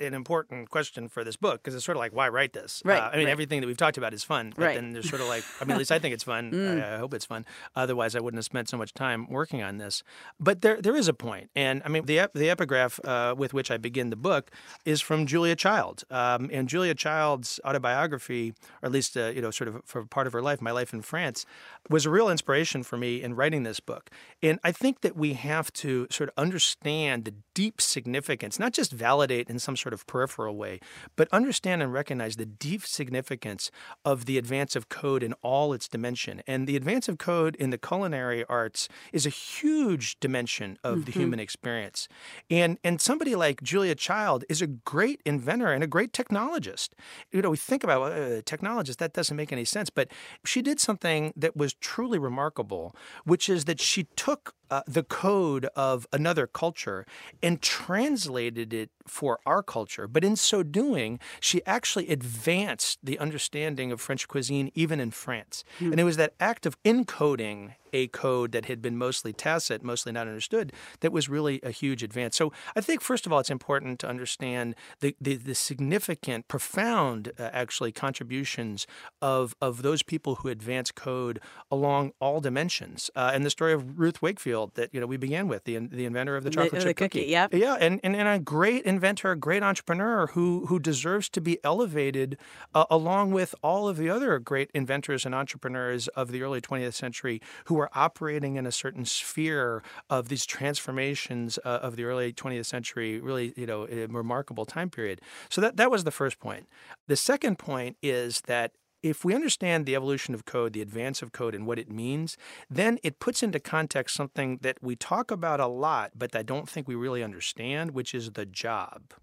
an 0.00 0.14
important 0.14 0.70
question 0.70 1.08
for 1.08 1.24
this 1.24 1.36
book 1.36 1.62
because 1.62 1.74
it's 1.74 1.84
sort 1.84 1.96
of 1.96 2.00
like 2.00 2.12
why 2.12 2.28
write 2.28 2.52
this? 2.52 2.82
Right. 2.84 3.00
Uh, 3.00 3.10
I 3.12 3.16
mean, 3.16 3.26
right. 3.26 3.32
everything 3.32 3.60
that 3.60 3.66
we've 3.66 3.76
talked 3.76 3.98
about 3.98 4.14
is 4.14 4.24
fun, 4.24 4.52
but 4.56 4.64
right. 4.64 4.74
then 4.74 4.92
there's 4.92 5.08
sort 5.08 5.22
of 5.22 5.28
like 5.28 5.44
I 5.60 5.64
mean, 5.64 5.72
at 5.72 5.78
least 5.78 5.92
I 5.92 5.98
think 5.98 6.14
it's 6.14 6.24
fun. 6.24 6.50
mm. 6.52 6.82
I, 6.82 6.94
I, 6.94 6.98
hope 6.98 7.14
it's 7.14 7.24
fun. 7.24 7.44
Otherwise, 7.76 8.16
I 8.16 8.20
wouldn't 8.20 8.38
have 8.38 8.44
spent 8.44 8.68
so 8.68 8.76
much 8.76 8.94
time 8.94 9.28
working 9.28 9.62
on 9.62 9.78
this. 9.78 10.02
But 10.38 10.62
there 10.62 10.80
there 10.80 10.96
is 10.96 11.08
a 11.08 11.14
point, 11.14 11.50
and 11.54 11.82
I 11.84 11.88
mean, 11.88 12.06
the 12.06 12.30
the 12.34 12.50
epigraph 12.50 13.00
uh, 13.04 13.34
with 13.36 13.54
which 13.54 13.70
I 13.70 13.76
begin 13.76 14.10
the 14.10 14.16
book 14.16 14.50
is 14.84 15.00
from 15.00 15.26
Julia 15.26 15.56
Child, 15.56 16.04
um, 16.10 16.50
and 16.52 16.68
Julia 16.68 16.94
Child's 16.94 17.60
autobiography, 17.64 18.54
or 18.82 18.86
at 18.86 18.92
least 18.92 19.16
uh, 19.16 19.28
you 19.28 19.42
know, 19.42 19.50
sort 19.50 19.68
of 19.68 19.82
for 19.84 20.04
part 20.06 20.26
of 20.26 20.32
her 20.32 20.42
life, 20.42 20.60
my 20.60 20.70
life 20.70 20.92
in 20.92 21.02
France, 21.02 21.46
was 21.88 22.06
a 22.06 22.10
real 22.10 22.28
inspiration 22.28 22.82
for 22.82 22.96
me 22.96 23.22
in 23.22 23.34
writing 23.34 23.62
this 23.62 23.80
book. 23.80 24.10
And 24.42 24.58
I 24.64 24.72
think 24.72 25.00
that 25.00 25.16
we 25.16 25.34
have 25.34 25.72
to 25.74 26.06
sort 26.10 26.28
of 26.28 26.34
understand 26.36 27.24
the 27.24 27.34
deep 27.54 27.80
significance, 27.80 28.58
not 28.58 28.72
just 28.72 28.92
validate 28.92 29.48
in 29.48 29.58
some 29.58 29.76
sort 29.76 29.89
of 29.92 30.06
peripheral 30.06 30.56
way 30.56 30.70
way, 30.70 30.80
but 31.16 31.28
understand 31.32 31.82
and 31.82 31.92
recognize 31.92 32.36
the 32.36 32.46
deep 32.46 32.86
significance 32.86 33.70
of 34.04 34.26
the 34.26 34.38
advance 34.38 34.76
of 34.76 34.88
code 34.88 35.22
in 35.22 35.32
all 35.42 35.72
its 35.72 35.88
dimension. 35.88 36.42
And 36.46 36.66
the 36.66 36.76
advance 36.76 37.08
of 37.08 37.18
code 37.18 37.56
in 37.56 37.70
the 37.70 37.78
culinary 37.78 38.44
arts 38.44 38.88
is 39.12 39.26
a 39.26 39.30
huge 39.30 40.20
dimension 40.20 40.78
of 40.84 40.98
mm-hmm. 40.98 41.04
the 41.04 41.12
human 41.12 41.40
experience. 41.40 42.08
And 42.48 42.78
and 42.84 43.00
somebody 43.00 43.34
like 43.34 43.62
Julia 43.62 43.94
Child 43.94 44.44
is 44.48 44.62
a 44.62 44.66
great 44.66 45.20
inventor 45.24 45.72
and 45.72 45.82
a 45.82 45.86
great 45.86 46.12
technologist. 46.12 46.90
You 47.32 47.42
know, 47.42 47.50
we 47.50 47.56
think 47.56 47.82
about 47.82 48.12
uh, 48.12 48.42
technologist 48.42 48.98
that 48.98 49.12
doesn't 49.12 49.36
make 49.36 49.52
any 49.52 49.64
sense, 49.64 49.90
but 49.90 50.08
she 50.44 50.62
did 50.62 50.78
something 50.80 51.32
that 51.36 51.56
was 51.56 51.72
truly 51.74 52.18
remarkable, 52.18 52.94
which 53.24 53.48
is 53.48 53.64
that 53.64 53.80
she 53.80 54.04
took 54.16 54.54
uh, 54.70 54.82
the 54.86 55.02
code 55.02 55.66
of 55.76 56.06
another 56.12 56.46
culture 56.46 57.06
and 57.42 57.60
translated 57.60 58.72
it 58.72 58.90
for 59.06 59.40
our 59.44 59.62
culture. 59.62 60.06
But 60.06 60.24
in 60.24 60.36
so 60.36 60.62
doing, 60.62 61.18
she 61.40 61.64
actually 61.66 62.08
advanced 62.08 62.98
the 63.02 63.18
understanding 63.18 63.90
of 63.92 64.00
French 64.00 64.28
cuisine 64.28 64.70
even 64.74 65.00
in 65.00 65.10
France. 65.10 65.64
Mm. 65.80 65.92
And 65.92 66.00
it 66.00 66.04
was 66.04 66.16
that 66.16 66.34
act 66.38 66.66
of 66.66 66.80
encoding 66.84 67.74
a 67.92 68.08
code 68.08 68.52
that 68.52 68.66
had 68.66 68.82
been 68.82 68.96
mostly 68.96 69.32
tacit, 69.32 69.82
mostly 69.82 70.12
not 70.12 70.28
understood, 70.28 70.72
that 71.00 71.12
was 71.12 71.28
really 71.28 71.60
a 71.62 71.70
huge 71.70 72.02
advance. 72.02 72.36
So 72.36 72.52
I 72.76 72.80
think, 72.80 73.00
first 73.00 73.26
of 73.26 73.32
all, 73.32 73.40
it's 73.40 73.50
important 73.50 73.98
to 74.00 74.08
understand 74.08 74.74
the, 75.00 75.16
the, 75.20 75.36
the 75.36 75.54
significant, 75.54 76.48
profound, 76.48 77.32
uh, 77.38 77.50
actually, 77.52 77.92
contributions 77.92 78.86
of, 79.20 79.54
of 79.60 79.82
those 79.82 80.02
people 80.02 80.36
who 80.36 80.48
advance 80.48 80.90
code 80.90 81.40
along 81.70 82.12
all 82.20 82.40
dimensions. 82.40 83.10
Uh, 83.14 83.30
and 83.32 83.44
the 83.44 83.50
story 83.50 83.72
of 83.72 83.98
Ruth 83.98 84.22
Wakefield 84.22 84.74
that 84.74 84.92
you 84.92 85.00
know 85.00 85.06
we 85.06 85.16
began 85.16 85.48
with, 85.48 85.64
the, 85.64 85.78
the 85.78 86.04
inventor 86.04 86.36
of 86.36 86.44
the 86.44 86.50
chocolate 86.50 86.72
the, 86.72 86.78
chip 86.78 86.88
the 86.88 86.94
cookie. 86.94 87.26
Yeah, 87.26 87.48
yeah, 87.52 87.76
and, 87.80 88.00
and, 88.02 88.16
and 88.16 88.28
a 88.28 88.38
great 88.38 88.84
inventor, 88.84 89.30
a 89.32 89.36
great 89.36 89.62
entrepreneur 89.62 90.28
who, 90.28 90.66
who 90.66 90.78
deserves 90.78 91.28
to 91.30 91.40
be 91.40 91.58
elevated 91.64 92.36
uh, 92.74 92.84
along 92.90 93.32
with 93.32 93.54
all 93.62 93.88
of 93.88 93.96
the 93.96 94.10
other 94.10 94.38
great 94.38 94.70
inventors 94.74 95.24
and 95.26 95.34
entrepreneurs 95.34 96.08
of 96.08 96.30
the 96.30 96.42
early 96.42 96.60
20th 96.60 96.94
century 96.94 97.40
who 97.66 97.79
were 97.80 97.90
operating 97.94 98.56
in 98.56 98.66
a 98.66 98.72
certain 98.72 99.06
sphere 99.06 99.82
of 100.10 100.28
these 100.28 100.44
transformations 100.44 101.58
uh, 101.64 101.80
of 101.82 101.96
the 101.96 102.04
early 102.04 102.30
20th 102.30 102.66
century, 102.66 103.18
really, 103.18 103.54
you 103.56 103.64
know, 103.64 103.86
a 103.88 104.06
remarkable 104.06 104.66
time 104.66 104.90
period. 104.90 105.22
So 105.48 105.62
that, 105.62 105.78
that 105.78 105.90
was 105.90 106.04
the 106.04 106.10
first 106.10 106.38
point. 106.38 106.68
The 107.08 107.16
second 107.16 107.58
point 107.58 107.96
is 108.02 108.42
that 108.42 108.72
if 109.02 109.24
we 109.24 109.34
understand 109.34 109.86
the 109.86 109.96
evolution 109.96 110.34
of 110.34 110.44
code, 110.44 110.74
the 110.74 110.82
advance 110.82 111.22
of 111.22 111.32
code, 111.32 111.54
and 111.54 111.66
what 111.66 111.78
it 111.78 111.90
means, 111.90 112.36
then 112.68 112.98
it 113.02 113.18
puts 113.18 113.42
into 113.42 113.58
context 113.58 114.14
something 114.14 114.58
that 114.60 114.76
we 114.82 114.94
talk 114.94 115.30
about 115.30 115.58
a 115.58 115.66
lot, 115.66 116.10
but 116.14 116.36
I 116.36 116.42
don't 116.42 116.68
think 116.68 116.86
we 116.86 116.94
really 116.94 117.22
understand, 117.22 117.92
which 117.92 118.14
is 118.14 118.32
the 118.32 118.44
job 118.44 119.14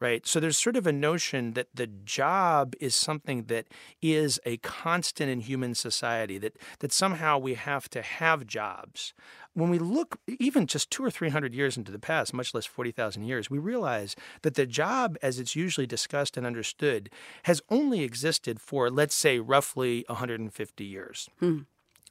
right? 0.00 0.26
So 0.26 0.40
there's 0.40 0.58
sort 0.58 0.76
of 0.76 0.86
a 0.86 0.92
notion 0.92 1.52
that 1.52 1.68
the 1.74 1.86
job 1.86 2.74
is 2.80 2.94
something 2.94 3.44
that 3.44 3.66
is 4.00 4.40
a 4.44 4.56
constant 4.58 5.30
in 5.30 5.40
human 5.40 5.74
society, 5.74 6.38
that, 6.38 6.56
that 6.80 6.92
somehow 6.92 7.38
we 7.38 7.54
have 7.54 7.88
to 7.90 8.02
have 8.02 8.46
jobs. 8.46 9.14
When 9.54 9.70
we 9.70 9.78
look 9.78 10.18
even 10.40 10.66
just 10.66 10.90
two 10.90 11.04
or 11.04 11.10
three 11.10 11.28
hundred 11.28 11.54
years 11.54 11.76
into 11.76 11.92
the 11.92 11.98
past, 11.98 12.32
much 12.32 12.54
less 12.54 12.66
40,000 12.66 13.24
years, 13.24 13.50
we 13.50 13.58
realize 13.58 14.16
that 14.42 14.54
the 14.54 14.66
job, 14.66 15.16
as 15.22 15.38
it's 15.38 15.54
usually 15.54 15.86
discussed 15.86 16.36
and 16.36 16.46
understood, 16.46 17.10
has 17.44 17.60
only 17.68 18.02
existed 18.02 18.60
for, 18.60 18.90
let's 18.90 19.14
say, 19.14 19.38
roughly 19.38 20.04
150 20.08 20.84
years. 20.84 21.28
Hmm. 21.38 21.60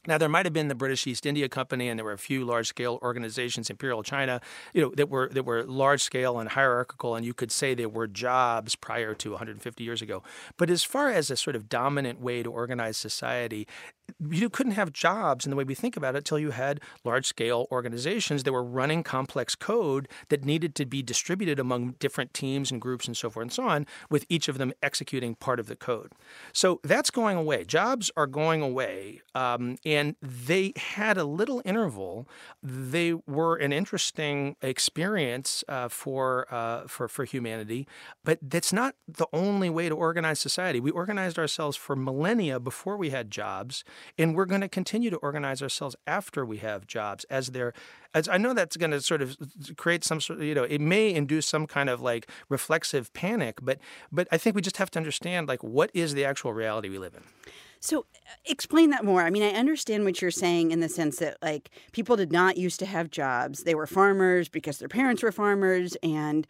Now 0.08 0.18
there 0.18 0.30
might 0.30 0.48
have 0.48 0.54
been 0.54 0.68
the 0.68 0.76
British 0.76 1.06
East 1.06 1.28
India 1.28 1.48
Company, 1.48 1.88
and 1.88 2.00
there 2.00 2.06
were 2.06 2.12
a 2.12 2.18
few 2.18 2.44
large-scale 2.44 2.98
organizations, 3.04 3.70
Imperial 3.70 4.02
China, 4.02 4.42
you 4.74 4.82
know, 4.82 4.92
that 4.96 5.10
were 5.10 5.30
that 5.30 5.44
were 5.44 5.64
large-scale 5.64 6.40
and 6.40 6.50
hierarchical, 6.50 7.16
and 7.16 7.24
you 7.24 7.36
could 7.36 7.52
say 7.52 7.76
they 7.76 7.86
were 7.86 8.08
jobs 8.08 8.76
prior 8.76 9.14
to 9.14 9.32
150 9.32 9.84
years 9.84 10.02
ago. 10.02 10.24
But 10.58 10.72
as 10.72 10.84
far 10.84 11.10
as 11.10 11.30
a 11.30 11.38
sort 11.38 11.56
of 11.56 11.70
dominant 11.70 12.20
way 12.20 12.42
to 12.42 12.52
organize 12.52 12.98
society, 12.98 13.68
you 14.30 14.50
couldn't 14.50 14.74
have 14.74 14.94
jobs 14.94 15.46
in 15.46 15.50
the 15.50 15.56
way 15.56 15.64
we 15.64 15.76
think 15.76 15.98
about 15.98 16.16
it 16.16 16.20
until 16.20 16.40
you 16.40 16.52
had 16.52 16.80
large 17.04 17.26
scale 17.26 17.68
organizations 17.72 18.44
that 18.44 18.52
were 18.52 18.64
running 18.64 19.04
complex 19.04 19.56
code 19.56 20.08
that 20.30 20.46
needed 20.46 20.76
to 20.76 20.86
be 20.86 21.02
distributed 21.02 21.60
among 21.60 21.92
different 21.94 22.34
teams 22.34 22.72
and 22.72 22.82
groups 22.82 23.08
and 23.08 23.18
so 23.18 23.30
forth 23.30 23.46
and 23.46 23.54
so 23.54 23.64
on, 23.64 23.86
with 24.10 24.26
each 24.30 24.48
of 24.48 24.58
them 24.58 24.74
executing 24.84 25.36
part 25.36 25.60
of 25.60 25.68
the 25.68 25.76
code. 25.76 26.12
So 26.54 26.80
that's 26.84 27.10
going 27.10 27.38
away. 27.38 27.64
Jobs 27.66 28.12
are 28.16 28.28
going 28.28 28.62
away. 28.62 29.22
Um, 29.34 29.78
and 29.86 30.16
they 30.22 30.74
had 30.76 31.18
a 31.18 31.24
little 31.24 31.62
interval. 31.66 32.28
They 32.62 33.14
were 33.14 33.56
an 33.56 33.74
interesting 33.74 34.56
experience 34.62 35.64
uh, 35.68 35.88
for, 35.88 36.48
uh, 36.54 36.84
for, 36.88 37.08
for 37.08 37.26
humanity, 37.26 37.88
but 38.24 38.40
that's 38.42 38.74
not 38.74 38.96
the 39.08 39.28
only 39.34 39.70
way 39.70 39.90
to 39.90 39.96
organize 39.96 40.40
society. 40.40 40.80
We 40.80 40.92
organized 40.92 41.40
ourselves 41.40 41.78
for 41.78 41.96
millennia 41.96 42.60
before 42.60 42.98
we 42.98 43.10
had 43.10 43.32
jobs. 43.32 43.84
And 44.18 44.36
we're 44.36 44.46
going 44.46 44.62
to 44.62 44.70
continue 44.70 45.10
to 45.10 45.18
organize 45.18 45.62
ourselves 45.62 45.96
after 46.08 46.46
we 46.46 46.58
have 46.58 46.88
jobs 46.88 47.24
as 47.26 47.48
they're 47.48 47.74
as 48.14 48.28
I 48.28 48.38
know 48.38 48.54
that's 48.54 48.76
going 48.76 48.92
to 48.92 49.02
sort 49.02 49.22
of 49.22 49.38
create 49.78 50.04
some 50.04 50.20
sort 50.20 50.40
of, 50.40 50.46
you 50.46 50.54
know, 50.54 50.64
it 50.64 50.82
may 50.82 51.14
induce 51.14 51.48
some 51.48 51.66
kind 51.66 51.90
of 51.90 52.02
like 52.02 52.30
reflexive 52.50 53.14
panic, 53.14 53.60
but 53.62 53.80
but 54.12 54.28
I 54.32 54.38
think 54.38 54.56
we 54.56 54.62
just 54.62 54.78
have 54.78 54.92
to 54.92 55.00
understand 55.00 55.48
like 55.48 55.64
what 55.64 55.92
is 55.94 56.14
the 56.14 56.26
actual 56.26 56.54
reality 56.54 56.90
we 56.90 56.98
live 56.98 57.16
in. 57.16 57.24
So, 57.84 58.02
uh, 58.02 58.34
explain 58.46 58.92
that 58.92 59.04
more. 59.04 59.24
I 59.24 59.32
mean, 59.32 59.42
I 59.42 59.50
understand 59.50 60.06
what 60.06 60.22
you're 60.22 60.30
saying 60.30 60.70
in 60.70 60.82
the 60.82 60.90
sense 60.90 61.18
that, 61.18 61.38
like, 61.42 61.72
people 61.94 62.16
did 62.16 62.32
not 62.32 62.56
used 62.56 62.80
to 62.82 62.86
have 62.86 63.10
jobs. 63.10 63.64
They 63.64 63.74
were 63.74 63.88
farmers 63.88 64.50
because 64.50 64.78
their 64.78 64.88
parents 64.88 65.24
were 65.24 65.32
farmers, 65.32 65.98
and 66.04 66.46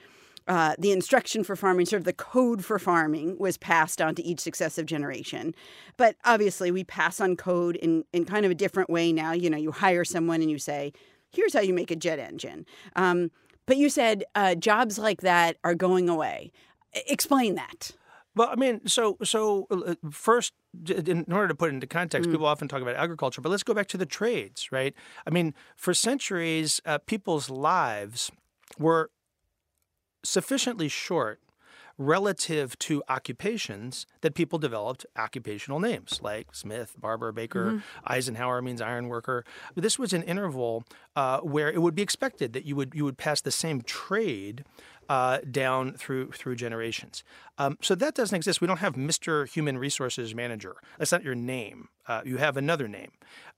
uh, 0.47 0.75
the 0.79 0.91
instruction 0.91 1.43
for 1.43 1.55
farming, 1.55 1.85
sort 1.85 2.01
of 2.01 2.05
the 2.05 2.13
code 2.13 2.65
for 2.65 2.79
farming, 2.79 3.37
was 3.39 3.57
passed 3.57 4.01
on 4.01 4.15
to 4.15 4.23
each 4.23 4.39
successive 4.39 4.85
generation. 4.85 5.53
But 5.97 6.15
obviously, 6.25 6.71
we 6.71 6.83
pass 6.83 7.21
on 7.21 7.35
code 7.35 7.75
in, 7.75 8.03
in 8.11 8.25
kind 8.25 8.45
of 8.45 8.51
a 8.51 8.55
different 8.55 8.89
way 8.89 9.13
now. 9.13 9.33
You 9.33 9.49
know, 9.49 9.57
you 9.57 9.71
hire 9.71 10.03
someone 10.03 10.41
and 10.41 10.49
you 10.49 10.57
say, 10.57 10.93
here's 11.31 11.53
how 11.53 11.61
you 11.61 11.73
make 11.73 11.91
a 11.91 11.95
jet 11.95 12.19
engine. 12.19 12.65
Um, 12.95 13.31
but 13.65 13.77
you 13.77 13.89
said 13.89 14.23
uh, 14.35 14.55
jobs 14.55 14.97
like 14.97 15.21
that 15.21 15.57
are 15.63 15.75
going 15.75 16.09
away. 16.09 16.51
Explain 17.07 17.55
that. 17.55 17.91
Well, 18.35 18.49
I 18.49 18.55
mean, 18.55 18.87
so 18.87 19.17
so 19.23 19.67
uh, 19.69 19.95
first, 20.09 20.53
in 20.87 21.25
order 21.31 21.49
to 21.49 21.55
put 21.55 21.69
it 21.69 21.73
into 21.73 21.87
context, 21.87 22.29
mm. 22.29 22.31
people 22.31 22.47
often 22.47 22.67
talk 22.67 22.81
about 22.81 22.95
agriculture, 22.95 23.41
but 23.41 23.49
let's 23.49 23.63
go 23.63 23.73
back 23.73 23.87
to 23.87 23.97
the 23.97 24.05
trades, 24.05 24.71
right? 24.71 24.93
I 25.27 25.29
mean, 25.29 25.53
for 25.75 25.93
centuries, 25.93 26.81
uh, 26.85 26.99
people's 26.99 27.49
lives 27.49 28.31
were 28.79 29.11
sufficiently 30.23 30.87
short 30.87 31.39
relative 31.97 32.77
to 32.79 33.03
occupations 33.09 34.05
that 34.21 34.33
people 34.33 34.57
developed 34.57 35.05
occupational 35.17 35.79
names 35.79 36.19
like 36.23 36.53
Smith, 36.53 36.95
Barber, 36.99 37.31
Baker, 37.31 37.65
mm-hmm. 37.65 37.79
Eisenhower 38.05 38.61
means 38.61 38.81
iron 38.81 39.07
worker. 39.07 39.45
This 39.75 39.99
was 39.99 40.13
an 40.13 40.23
interval 40.23 40.83
uh, 41.15 41.39
where 41.39 41.71
it 41.71 41.81
would 41.81 41.95
be 41.95 42.01
expected 42.01 42.53
that 42.53 42.65
you 42.65 42.75
would 42.75 42.93
you 42.95 43.03
would 43.05 43.17
pass 43.17 43.41
the 43.41 43.51
same 43.51 43.81
trade 43.81 44.65
uh, 45.09 45.39
down 45.49 45.93
through 45.93 46.31
through 46.31 46.55
generations. 46.55 47.23
Um, 47.57 47.77
so 47.81 47.95
that 47.95 48.15
doesn't 48.15 48.35
exist. 48.35 48.61
We 48.61 48.67
don't 48.67 48.77
have 48.77 48.95
Mr. 48.95 49.47
Human 49.47 49.77
Resources 49.77 50.33
Manager. 50.33 50.77
That's 50.97 51.11
not 51.11 51.23
your 51.23 51.35
name. 51.35 51.89
Uh, 52.07 52.21
you 52.25 52.37
have 52.37 52.57
another 52.57 52.87
name, 52.87 53.11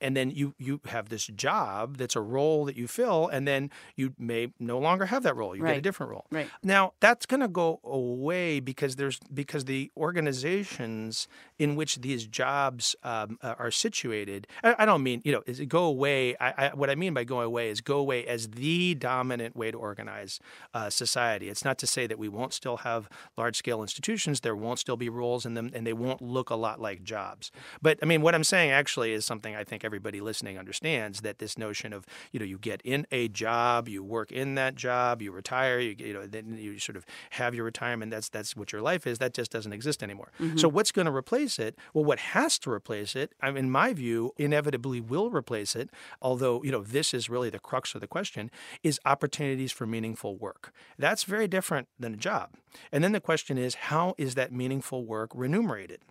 and 0.04 0.16
then 0.16 0.30
you 0.30 0.54
you 0.60 0.82
have 0.86 1.10
this 1.10 1.26
job 1.28 1.98
that's 1.98 2.16
a 2.16 2.22
role 2.22 2.66
that 2.66 2.76
you 2.76 2.88
fill, 2.88 3.28
and 3.28 3.48
then 3.48 3.72
you 3.96 4.14
may 4.20 4.54
no 4.60 4.78
longer 4.78 5.06
have 5.06 5.24
that 5.24 5.36
role. 5.36 5.56
You 5.56 5.64
right. 5.64 5.72
get 5.72 5.78
a 5.78 5.82
different 5.82 6.12
role. 6.12 6.26
Right. 6.30 6.50
Now 6.62 6.94
that's 7.00 7.26
going 7.26 7.40
to 7.40 7.48
go 7.48 7.80
away 7.84 8.60
because 8.60 8.98
there's 8.98 9.20
because 9.34 9.66
the 9.66 9.92
organizations 9.98 11.28
in 11.58 11.76
which 11.76 12.02
these 12.02 12.28
jobs 12.28 12.96
um, 13.04 13.38
are 13.42 13.72
situated. 13.72 14.48
I, 14.64 14.76
I, 14.80 14.86
don't 14.86 15.02
mean 15.02 15.22
you 15.24 15.32
know 15.32 15.42
is 15.46 15.60
it 15.60 15.68
go 15.68 15.86
away. 15.86 16.36
I, 16.40 16.68
I, 16.68 16.70
what 16.74 16.90
I 16.90 16.96
mean 16.96 17.14
by 17.14 17.24
going 17.24 17.48
away 17.48 17.70
is 17.70 17.82
go 17.82 17.98
away 17.98 18.28
as 18.28 18.50
the 18.50 18.96
dominant 18.96 19.56
way 19.56 19.72
to 19.72 19.78
organize 19.78 20.40
uh, 20.74 20.90
society. 20.90 21.50
It's 21.50 21.64
not 21.64 21.78
to 21.80 21.88
say 21.88 22.08
that 22.08 22.20
we 22.20 22.28
won't 22.28 22.54
still 22.54 22.78
have 22.78 23.10
large 23.38 23.56
scale 23.56 23.82
institutions. 23.82 24.42
There 24.42 24.56
won't 24.56 24.80
still 24.80 24.98
be 24.98 25.10
roles 25.10 25.46
in 25.46 25.54
them, 25.54 25.72
and 25.74 25.88
they 25.88 25.94
won't 25.94 26.22
look 26.22 26.50
a 26.50 26.56
lot 26.56 26.82
like 26.82 27.04
jobs. 27.04 27.52
But 27.82 28.00
I 28.02 28.06
mean, 28.06 28.22
what 28.22 28.36
I'm 28.36 28.44
saying 28.44 28.72
actually 28.72 29.14
is 29.14 29.26
something 29.26 29.56
I 29.56 29.64
think 29.64 29.86
everybody 29.94 30.22
listening 30.22 30.58
understands 30.58 31.22
that 31.22 31.38
this 31.38 31.56
notion 31.56 31.94
of 31.94 32.04
you 32.32 32.40
know 32.40 32.46
you 32.46 32.58
get 32.58 32.82
in 32.84 33.06
a 33.12 33.28
job, 33.28 33.88
you 33.88 34.04
work 34.04 34.32
in 34.32 34.56
that 34.56 34.74
job, 34.74 35.22
you 35.22 35.32
retire, 35.32 35.80
you 35.80 35.96
you 36.00 36.14
know 36.14 36.26
then 36.26 36.58
you 36.58 36.80
sort 36.80 36.96
of 36.96 37.06
have 37.32 37.54
your 37.54 37.64
retirement. 37.64 38.10
That's 38.10 38.28
that's 38.28 38.56
what 38.56 38.72
your 38.72 38.82
life 38.82 39.06
is. 39.06 39.20
That 39.20 39.36
just 39.36 39.52
doesn't 39.52 39.72
exist 39.72 40.02
anymore. 40.02 40.32
Mm-hmm. 40.40 40.58
So 40.58 40.68
what's 40.68 40.92
going 40.92 41.06
to 41.06 41.16
replace 41.16 41.60
it? 41.60 41.78
Well, 41.94 42.06
what 42.06 42.18
has 42.20 42.58
to 42.60 42.72
replace 42.72 43.16
it, 43.16 43.34
I 43.40 43.52
mean, 43.52 43.66
in 43.66 43.72
my 43.72 43.94
view, 43.94 44.32
inevitably 44.38 45.00
will 45.00 45.30
replace 45.30 45.76
it. 45.76 45.92
Although 46.24 46.64
you 46.64 46.72
know 46.72 46.82
this 46.82 47.14
is 47.14 47.30
really 47.30 47.52
the 47.52 47.60
crux 47.60 47.94
of 47.94 48.02
the 48.02 48.08
question 48.08 48.50
is 48.82 49.00
opportunities 49.06 49.72
for 49.72 49.86
meaningful 49.86 50.38
work. 50.38 50.74
That's 50.98 51.24
very 51.24 51.48
different 51.48 51.88
than 52.00 52.16
a 52.16 52.18
job. 52.18 52.56
And 52.92 53.04
then 53.04 53.12
the 53.12 53.22
question 53.22 53.60
is, 53.60 53.76
how 53.76 54.16
is 54.18 54.34
that 54.34 54.52
meaningful 54.52 55.06
work 55.06 55.30
remunerated? 55.36 56.02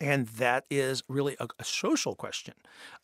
And 0.00 0.26
that 0.28 0.64
is 0.70 1.02
really 1.08 1.36
a, 1.38 1.46
a, 1.58 1.64
social 1.64 2.14
question. 2.14 2.54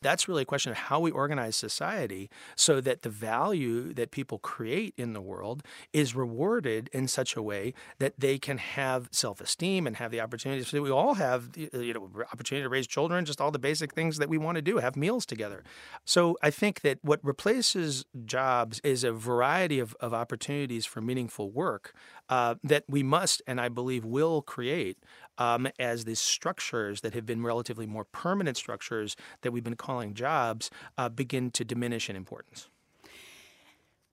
That's 0.01 0.27
really 0.27 0.43
a 0.43 0.45
question 0.45 0.71
of 0.71 0.77
how 0.77 0.99
we 0.99 1.11
organize 1.11 1.55
society 1.55 2.29
so 2.55 2.81
that 2.81 3.01
the 3.01 3.09
value 3.09 3.93
that 3.93 4.11
people 4.11 4.39
create 4.39 4.93
in 4.97 5.13
the 5.13 5.21
world 5.21 5.63
is 5.93 6.15
rewarded 6.15 6.89
in 6.91 7.07
such 7.07 7.35
a 7.35 7.41
way 7.41 7.73
that 7.99 8.19
they 8.19 8.37
can 8.37 8.57
have 8.57 9.09
self-esteem 9.11 9.87
and 9.87 9.97
have 9.97 10.11
the 10.11 10.21
opportunities. 10.21 10.67
So 10.67 10.81
we 10.81 10.91
all 10.91 11.15
have, 11.15 11.49
you 11.55 11.93
know, 11.93 12.09
opportunity 12.31 12.63
to 12.63 12.69
raise 12.69 12.87
children, 12.87 13.25
just 13.25 13.39
all 13.39 13.51
the 13.51 13.59
basic 13.59 13.93
things 13.93 14.17
that 14.17 14.29
we 14.29 14.37
want 14.37 14.55
to 14.55 14.61
do, 14.61 14.77
have 14.77 14.95
meals 14.95 15.25
together. 15.25 15.63
So 16.05 16.37
I 16.41 16.51
think 16.51 16.81
that 16.81 16.99
what 17.01 17.19
replaces 17.23 18.05
jobs 18.25 18.79
is 18.83 19.03
a 19.03 19.11
variety 19.11 19.79
of, 19.79 19.95
of 19.99 20.13
opportunities 20.13 20.85
for 20.85 21.01
meaningful 21.01 21.51
work 21.51 21.93
uh, 22.29 22.55
that 22.63 22.83
we 22.87 23.03
must, 23.03 23.41
and 23.47 23.59
I 23.59 23.69
believe 23.69 24.05
will 24.05 24.41
create 24.41 24.97
um, 25.41 25.67
as 25.79 26.05
these 26.05 26.19
structures 26.19 27.01
that 27.01 27.15
have 27.15 27.25
been 27.25 27.41
relatively 27.41 27.87
more 27.87 28.05
permanent 28.05 28.57
structures 28.57 29.15
that 29.41 29.51
we've 29.51 29.63
been 29.63 29.75
calling 29.75 30.13
jobs 30.13 30.69
uh, 30.99 31.09
begin 31.09 31.49
to 31.49 31.65
diminish 31.65 32.09
in 32.11 32.15
importance. 32.15 32.69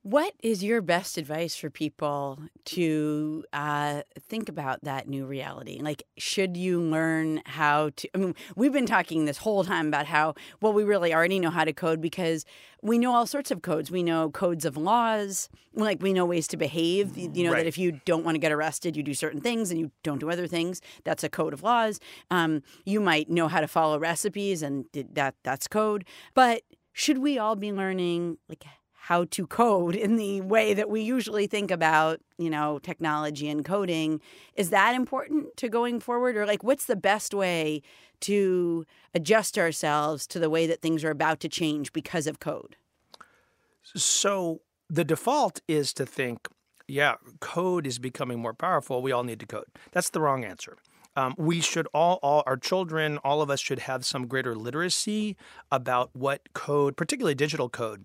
What 0.09 0.33
is 0.43 0.65
your 0.65 0.81
best 0.81 1.19
advice 1.19 1.55
for 1.55 1.69
people 1.69 2.39
to 2.65 3.45
uh, 3.53 4.01
think 4.19 4.49
about 4.49 4.83
that 4.85 5.07
new 5.07 5.27
reality? 5.27 5.81
Like, 5.83 6.03
should 6.17 6.57
you 6.57 6.81
learn 6.81 7.43
how 7.45 7.91
to? 7.95 8.09
I 8.15 8.19
mean, 8.19 8.35
we've 8.57 8.73
been 8.73 8.87
talking 8.87 9.27
this 9.27 9.37
whole 9.37 9.65
time 9.65 9.87
about 9.87 10.07
how, 10.07 10.33
well, 10.63 10.73
we 10.73 10.83
really 10.83 11.13
already 11.13 11.39
know 11.39 11.51
how 11.51 11.63
to 11.63 11.75
code 11.75 12.01
because 12.01 12.47
we 12.83 12.97
know 12.97 13.15
all 13.15 13.27
sorts 13.27 13.51
of 13.51 13.61
codes. 13.61 13.91
We 13.91 14.03
know 14.03 14.31
codes 14.31 14.65
of 14.65 14.79
laws, 14.79 15.51
like 15.75 16.01
we 16.01 16.15
know 16.15 16.25
ways 16.25 16.49
to 16.49 16.57
behave. 16.57 17.19
You 17.19 17.45
know, 17.45 17.53
right. 17.53 17.59
that 17.59 17.67
if 17.67 17.77
you 17.77 18.01
don't 18.07 18.25
want 18.25 18.35
to 18.35 18.41
get 18.41 18.51
arrested, 18.51 18.97
you 18.97 19.03
do 19.03 19.13
certain 19.13 19.43
things 19.43 19.71
and 19.71 19.79
you 19.79 19.91
don't 20.05 20.21
do 20.21 20.31
other 20.31 20.47
things. 20.47 20.81
That's 21.05 21.23
a 21.23 21.29
code 21.29 21.53
of 21.53 21.63
laws. 21.63 22.01
Um, 22.31 22.63
you 22.87 23.01
might 23.01 23.29
know 23.29 23.47
how 23.47 23.61
to 23.61 23.69
follow 23.69 23.99
recipes, 23.99 24.63
and 24.63 24.87
that 24.95 25.35
that's 25.45 25.69
code. 25.69 26.07
But 26.33 26.63
should 26.95 27.19
we 27.19 27.39
all 27.39 27.57
be 27.57 27.75
learning, 27.75 28.39
like, 28.49 28.65
how 29.09 29.25
to 29.25 29.47
code 29.47 29.97
in 29.97 30.17
the 30.17 30.39
way 30.43 30.75
that 30.75 30.91
we 30.91 31.01
usually 31.01 31.47
think 31.47 31.71
about, 31.71 32.21
you 32.37 32.51
know, 32.51 32.79
technology 32.79 33.49
and 33.49 33.65
coding. 33.65 34.21
Is 34.55 34.69
that 34.69 34.95
important 34.95 35.57
to 35.57 35.71
going 35.71 35.99
forward? 35.99 36.37
Or 36.37 36.45
like 36.45 36.63
what's 36.63 36.85
the 36.85 36.95
best 36.95 37.33
way 37.33 37.81
to 38.21 38.85
adjust 39.15 39.57
ourselves 39.57 40.27
to 40.27 40.39
the 40.39 40.51
way 40.51 40.67
that 40.67 40.83
things 40.83 41.05
are 41.05 41.11
about 41.11 41.41
to 41.41 41.49
change 41.49 41.95
because 41.95 42.27
of 42.27 42.39
code? 42.39 42.77
So 43.83 44.61
the 44.91 45.05
default 45.05 45.63
is 45.67 45.95
to 45.95 46.05
think, 46.05 46.47
yeah, 46.87 47.15
code 47.41 47.87
is 47.87 47.99
becoming 47.99 48.39
more 48.39 48.53
powerful. 48.53 49.01
We 49.01 49.11
all 49.11 49.25
need 49.25 49.41
to 49.41 49.47
code. 49.47 49.69
That's 49.93 50.11
the 50.11 50.21
wrong 50.21 50.45
answer. 50.45 50.77
Um, 51.17 51.35
we 51.39 51.63
should 51.63 51.89
all, 51.95 52.19
all 52.23 52.43
our 52.45 52.59
children, 52.59 53.17
all 53.25 53.41
of 53.41 53.49
us 53.49 53.61
should 53.61 53.79
have 53.79 54.05
some 54.05 54.27
greater 54.27 54.55
literacy 54.55 55.35
about 55.73 56.11
what 56.13 56.53
code, 56.53 56.95
particularly 56.95 57.35
digital 57.35 57.71
code, 57.71 58.05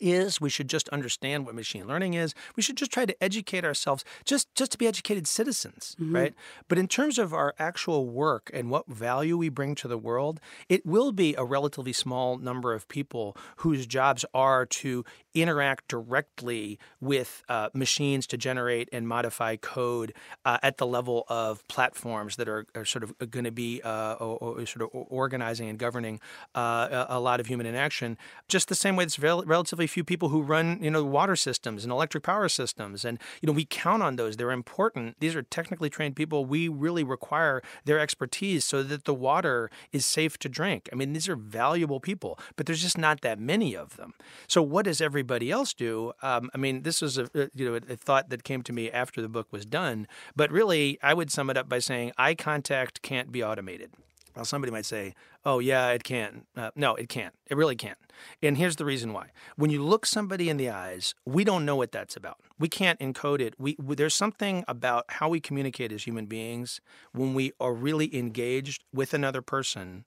is 0.00 0.40
we 0.40 0.50
should 0.50 0.68
just 0.68 0.88
understand 0.90 1.46
what 1.46 1.54
machine 1.54 1.86
learning 1.86 2.14
is 2.14 2.34
we 2.56 2.62
should 2.62 2.76
just 2.76 2.90
try 2.90 3.04
to 3.04 3.22
educate 3.22 3.64
ourselves 3.64 4.04
just 4.24 4.52
just 4.54 4.72
to 4.72 4.78
be 4.78 4.86
educated 4.86 5.26
citizens 5.26 5.96
mm-hmm. 6.00 6.14
right 6.14 6.34
but 6.68 6.78
in 6.78 6.88
terms 6.88 7.18
of 7.18 7.32
our 7.32 7.54
actual 7.58 8.06
work 8.06 8.50
and 8.52 8.70
what 8.70 8.86
value 8.86 9.36
we 9.36 9.48
bring 9.48 9.74
to 9.74 9.88
the 9.88 9.98
world 9.98 10.40
it 10.68 10.84
will 10.84 11.12
be 11.12 11.34
a 11.36 11.44
relatively 11.44 11.92
small 11.92 12.38
number 12.38 12.72
of 12.72 12.88
people 12.88 13.36
whose 13.56 13.86
jobs 13.86 14.24
are 14.34 14.66
to 14.66 15.04
interact 15.42 15.88
directly 15.88 16.78
with 17.00 17.42
uh, 17.48 17.68
machines 17.74 18.26
to 18.28 18.36
generate 18.36 18.88
and 18.92 19.06
modify 19.06 19.56
code 19.56 20.12
uh, 20.44 20.58
at 20.62 20.78
the 20.78 20.86
level 20.86 21.24
of 21.28 21.66
platforms 21.68 22.36
that 22.36 22.48
are, 22.48 22.66
are 22.74 22.84
sort 22.84 23.02
of 23.02 23.12
going 23.30 23.44
to 23.44 23.50
be 23.50 23.80
uh, 23.82 24.14
or, 24.14 24.58
or 24.60 24.66
sort 24.66 24.82
of 24.82 24.88
organizing 24.92 25.68
and 25.68 25.78
governing 25.78 26.20
uh, 26.54 27.06
a, 27.08 27.20
lot 27.20 27.40
of 27.40 27.46
human 27.46 27.66
interaction 27.66 28.16
just 28.48 28.68
the 28.68 28.74
same 28.74 28.96
way 28.96 29.04
it's 29.04 29.18
rel- 29.18 29.42
relatively 29.44 29.86
few 29.86 30.04
people 30.04 30.28
who 30.28 30.42
run, 30.42 30.78
you 30.82 30.90
know, 30.90 31.04
water 31.04 31.36
systems 31.36 31.84
and 31.84 31.92
electric 31.92 32.22
power 32.22 32.48
systems. 32.48 33.04
And, 33.04 33.18
you 33.40 33.46
know, 33.46 33.52
we 33.52 33.64
count 33.64 34.02
on 34.02 34.16
those. 34.16 34.36
They're 34.36 34.50
important. 34.50 35.16
These 35.20 35.34
are 35.34 35.42
technically 35.42 35.90
trained 35.90 36.16
people. 36.16 36.44
We 36.44 36.68
really 36.68 37.04
require 37.04 37.62
their 37.84 37.98
expertise 37.98 38.64
so 38.64 38.82
that 38.82 39.04
the 39.04 39.14
water 39.14 39.70
is 39.92 40.06
safe 40.06 40.38
to 40.38 40.48
drink. 40.48 40.88
I 40.92 40.96
mean, 40.96 41.12
these 41.12 41.28
are 41.28 41.36
valuable 41.36 42.00
people, 42.00 42.38
but 42.56 42.66
there's 42.66 42.82
just 42.82 42.98
not 42.98 43.20
that 43.22 43.38
many 43.38 43.76
of 43.76 43.96
them. 43.96 44.14
So 44.46 44.62
what 44.62 44.84
does 44.84 45.00
everybody 45.26 45.50
else 45.50 45.74
do? 45.74 46.12
Um, 46.22 46.50
I 46.54 46.58
mean, 46.58 46.82
this 46.82 47.02
was 47.02 47.18
a, 47.18 47.28
you 47.52 47.68
know, 47.68 47.74
a 47.74 47.96
thought 47.96 48.30
that 48.30 48.44
came 48.44 48.62
to 48.62 48.72
me 48.72 48.88
after 48.90 49.20
the 49.20 49.28
book 49.28 49.48
was 49.50 49.66
done. 49.66 50.06
But 50.36 50.52
really, 50.52 51.00
I 51.02 51.14
would 51.14 51.32
sum 51.32 51.50
it 51.50 51.56
up 51.56 51.68
by 51.68 51.80
saying 51.80 52.12
eye 52.16 52.36
contact 52.36 53.02
can't 53.02 53.32
be 53.32 53.42
automated. 53.42 53.90
Well, 54.36 54.44
somebody 54.44 54.70
might 54.70 54.86
say, 54.86 55.14
oh, 55.44 55.58
yeah, 55.58 55.88
it 55.90 56.04
can. 56.04 56.44
Uh, 56.56 56.70
no, 56.76 56.94
it 56.94 57.08
can't. 57.08 57.34
It 57.50 57.56
really 57.56 57.74
can't. 57.74 57.98
And 58.40 58.56
here's 58.56 58.76
the 58.76 58.84
reason 58.84 59.12
why. 59.12 59.30
When 59.56 59.70
you 59.70 59.82
look 59.82 60.06
somebody 60.06 60.48
in 60.48 60.58
the 60.58 60.70
eyes, 60.70 61.14
we 61.24 61.42
don't 61.42 61.64
know 61.64 61.74
what 61.74 61.90
that's 61.90 62.16
about. 62.16 62.38
We 62.56 62.68
can't 62.68 63.00
encode 63.00 63.40
it. 63.40 63.54
We, 63.58 63.76
we, 63.82 63.96
there's 63.96 64.14
something 64.14 64.62
about 64.68 65.06
how 65.08 65.28
we 65.28 65.40
communicate 65.40 65.90
as 65.90 66.04
human 66.04 66.26
beings 66.26 66.80
when 67.12 67.34
we 67.34 67.52
are 67.58 67.74
really 67.74 68.14
engaged 68.16 68.84
with 68.92 69.12
another 69.12 69.42
person 69.42 70.04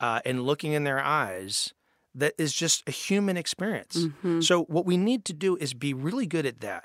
uh, 0.00 0.20
and 0.24 0.42
looking 0.42 0.72
in 0.72 0.84
their 0.84 1.00
eyes 1.00 1.74
that 2.14 2.34
is 2.38 2.52
just 2.52 2.82
a 2.86 2.90
human 2.90 3.36
experience. 3.36 3.96
Mm-hmm. 3.96 4.40
So, 4.40 4.64
what 4.64 4.86
we 4.86 4.96
need 4.96 5.24
to 5.26 5.32
do 5.32 5.56
is 5.56 5.74
be 5.74 5.94
really 5.94 6.26
good 6.26 6.46
at 6.46 6.60
that 6.60 6.84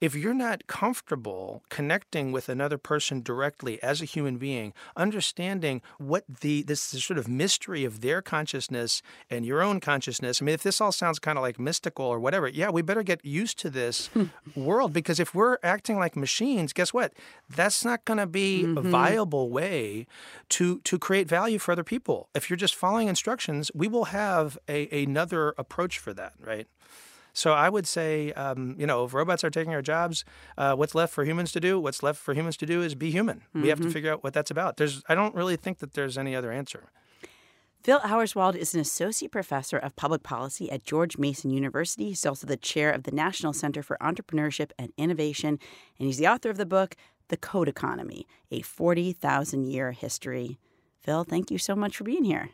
if 0.00 0.14
you're 0.14 0.34
not 0.34 0.66
comfortable 0.66 1.62
connecting 1.68 2.30
with 2.32 2.48
another 2.48 2.78
person 2.78 3.22
directly 3.22 3.82
as 3.82 4.02
a 4.02 4.04
human 4.04 4.36
being, 4.36 4.74
understanding 4.96 5.80
what 5.98 6.24
the 6.40 6.62
this 6.62 6.82
sort 6.82 7.18
of 7.18 7.28
mystery 7.28 7.84
of 7.84 8.00
their 8.00 8.20
consciousness 8.20 9.02
and 9.30 9.46
your 9.46 9.62
own 9.62 9.80
consciousness. 9.80 10.40
I 10.40 10.44
mean, 10.44 10.54
if 10.54 10.62
this 10.62 10.80
all 10.80 10.92
sounds 10.92 11.18
kind 11.18 11.38
of 11.38 11.42
like 11.42 11.58
mystical 11.58 12.04
or 12.04 12.20
whatever, 12.20 12.48
yeah, 12.48 12.70
we 12.70 12.82
better 12.82 13.02
get 13.02 13.24
used 13.24 13.58
to 13.60 13.70
this 13.70 14.10
world 14.54 14.92
because 14.92 15.18
if 15.18 15.34
we're 15.34 15.58
acting 15.62 15.98
like 15.98 16.16
machines, 16.16 16.72
guess 16.72 16.92
what? 16.92 17.14
That's 17.48 17.84
not 17.84 18.04
going 18.04 18.18
to 18.18 18.26
be 18.26 18.64
mm-hmm. 18.64 18.78
a 18.78 18.82
viable 18.82 19.50
way 19.50 20.06
to 20.50 20.80
to 20.80 20.98
create 20.98 21.28
value 21.28 21.58
for 21.58 21.72
other 21.72 21.84
people. 21.84 22.28
If 22.34 22.50
you're 22.50 22.56
just 22.56 22.74
following 22.74 23.08
instructions, 23.08 23.70
we 23.74 23.88
will 23.88 24.06
have 24.06 24.58
a, 24.68 25.04
another 25.04 25.54
approach 25.56 25.98
for 25.98 26.12
that, 26.14 26.34
right? 26.38 26.66
So 27.36 27.52
I 27.52 27.68
would 27.68 27.86
say, 27.86 28.32
um, 28.32 28.74
you 28.78 28.86
know, 28.86 29.04
if 29.04 29.12
robots 29.12 29.44
are 29.44 29.50
taking 29.50 29.74
our 29.74 29.82
jobs, 29.82 30.24
uh, 30.56 30.74
what's 30.74 30.94
left 30.94 31.12
for 31.12 31.22
humans 31.22 31.52
to 31.52 31.60
do? 31.60 31.78
What's 31.78 32.02
left 32.02 32.18
for 32.18 32.32
humans 32.32 32.56
to 32.56 32.66
do 32.66 32.80
is 32.80 32.94
be 32.94 33.10
human. 33.10 33.40
Mm-hmm. 33.40 33.62
We 33.62 33.68
have 33.68 33.76
to 33.78 33.84
mm-hmm. 33.84 33.92
figure 33.92 34.12
out 34.12 34.24
what 34.24 34.32
that's 34.32 34.50
about. 34.50 34.78
There's, 34.78 35.02
I 35.06 35.14
don't 35.14 35.34
really 35.34 35.56
think 35.56 35.80
that 35.80 35.92
there's 35.92 36.16
any 36.16 36.34
other 36.34 36.50
answer. 36.50 36.84
Phil 37.84 38.00
Auerswald 38.00 38.56
is 38.56 38.74
an 38.74 38.80
associate 38.80 39.32
professor 39.32 39.76
of 39.76 39.94
public 39.96 40.22
policy 40.22 40.70
at 40.70 40.82
George 40.82 41.18
Mason 41.18 41.50
University. 41.50 42.06
He's 42.06 42.24
also 42.24 42.46
the 42.46 42.56
chair 42.56 42.90
of 42.90 43.02
the 43.02 43.12
National 43.12 43.52
Center 43.52 43.82
for 43.82 43.98
Entrepreneurship 44.00 44.70
and 44.78 44.94
Innovation, 44.96 45.58
and 45.98 46.06
he's 46.06 46.16
the 46.16 46.26
author 46.26 46.48
of 46.48 46.56
the 46.56 46.64
book, 46.64 46.96
The 47.28 47.36
Code 47.36 47.68
Economy 47.68 48.26
A 48.50 48.62
40,000 48.62 49.66
Year 49.66 49.92
History. 49.92 50.58
Phil, 51.02 51.22
thank 51.22 51.50
you 51.50 51.58
so 51.58 51.76
much 51.76 51.98
for 51.98 52.04
being 52.04 52.24
here. 52.24 52.48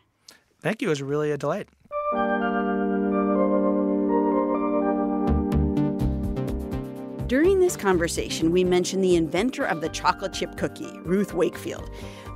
Thank 0.61 0.81
you. 0.81 0.89
It 0.89 0.91
was 0.91 1.01
really 1.01 1.31
a 1.31 1.37
delight. 1.37 1.69
During 7.33 7.59
this 7.59 7.75
conversation, 7.75 8.51
we 8.51 8.63
mentioned 8.63 9.03
the 9.03 9.15
inventor 9.15 9.65
of 9.65 9.81
the 9.81 9.89
chocolate 9.89 10.33
chip 10.33 10.55
cookie, 10.55 10.99
Ruth 10.99 11.33
Wakefield. 11.33 11.89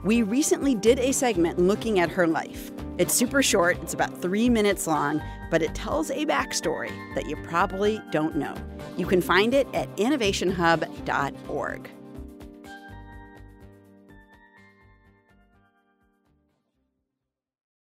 We 0.04 0.24
recently 0.24 0.74
did 0.74 0.98
a 0.98 1.12
segment 1.12 1.60
looking 1.60 2.00
at 2.00 2.10
her 2.10 2.26
life. 2.26 2.72
It's 2.98 3.14
super 3.14 3.44
short, 3.44 3.78
it's 3.84 3.94
about 3.94 4.20
three 4.20 4.50
minutes 4.50 4.88
long, 4.88 5.22
but 5.52 5.62
it 5.62 5.76
tells 5.76 6.10
a 6.10 6.26
backstory 6.26 6.90
that 7.14 7.30
you 7.30 7.36
probably 7.44 8.02
don't 8.10 8.38
know. 8.38 8.56
You 8.98 9.06
can 9.06 9.22
find 9.22 9.54
it 9.54 9.68
at 9.72 9.96
innovationhub.org. 9.98 11.90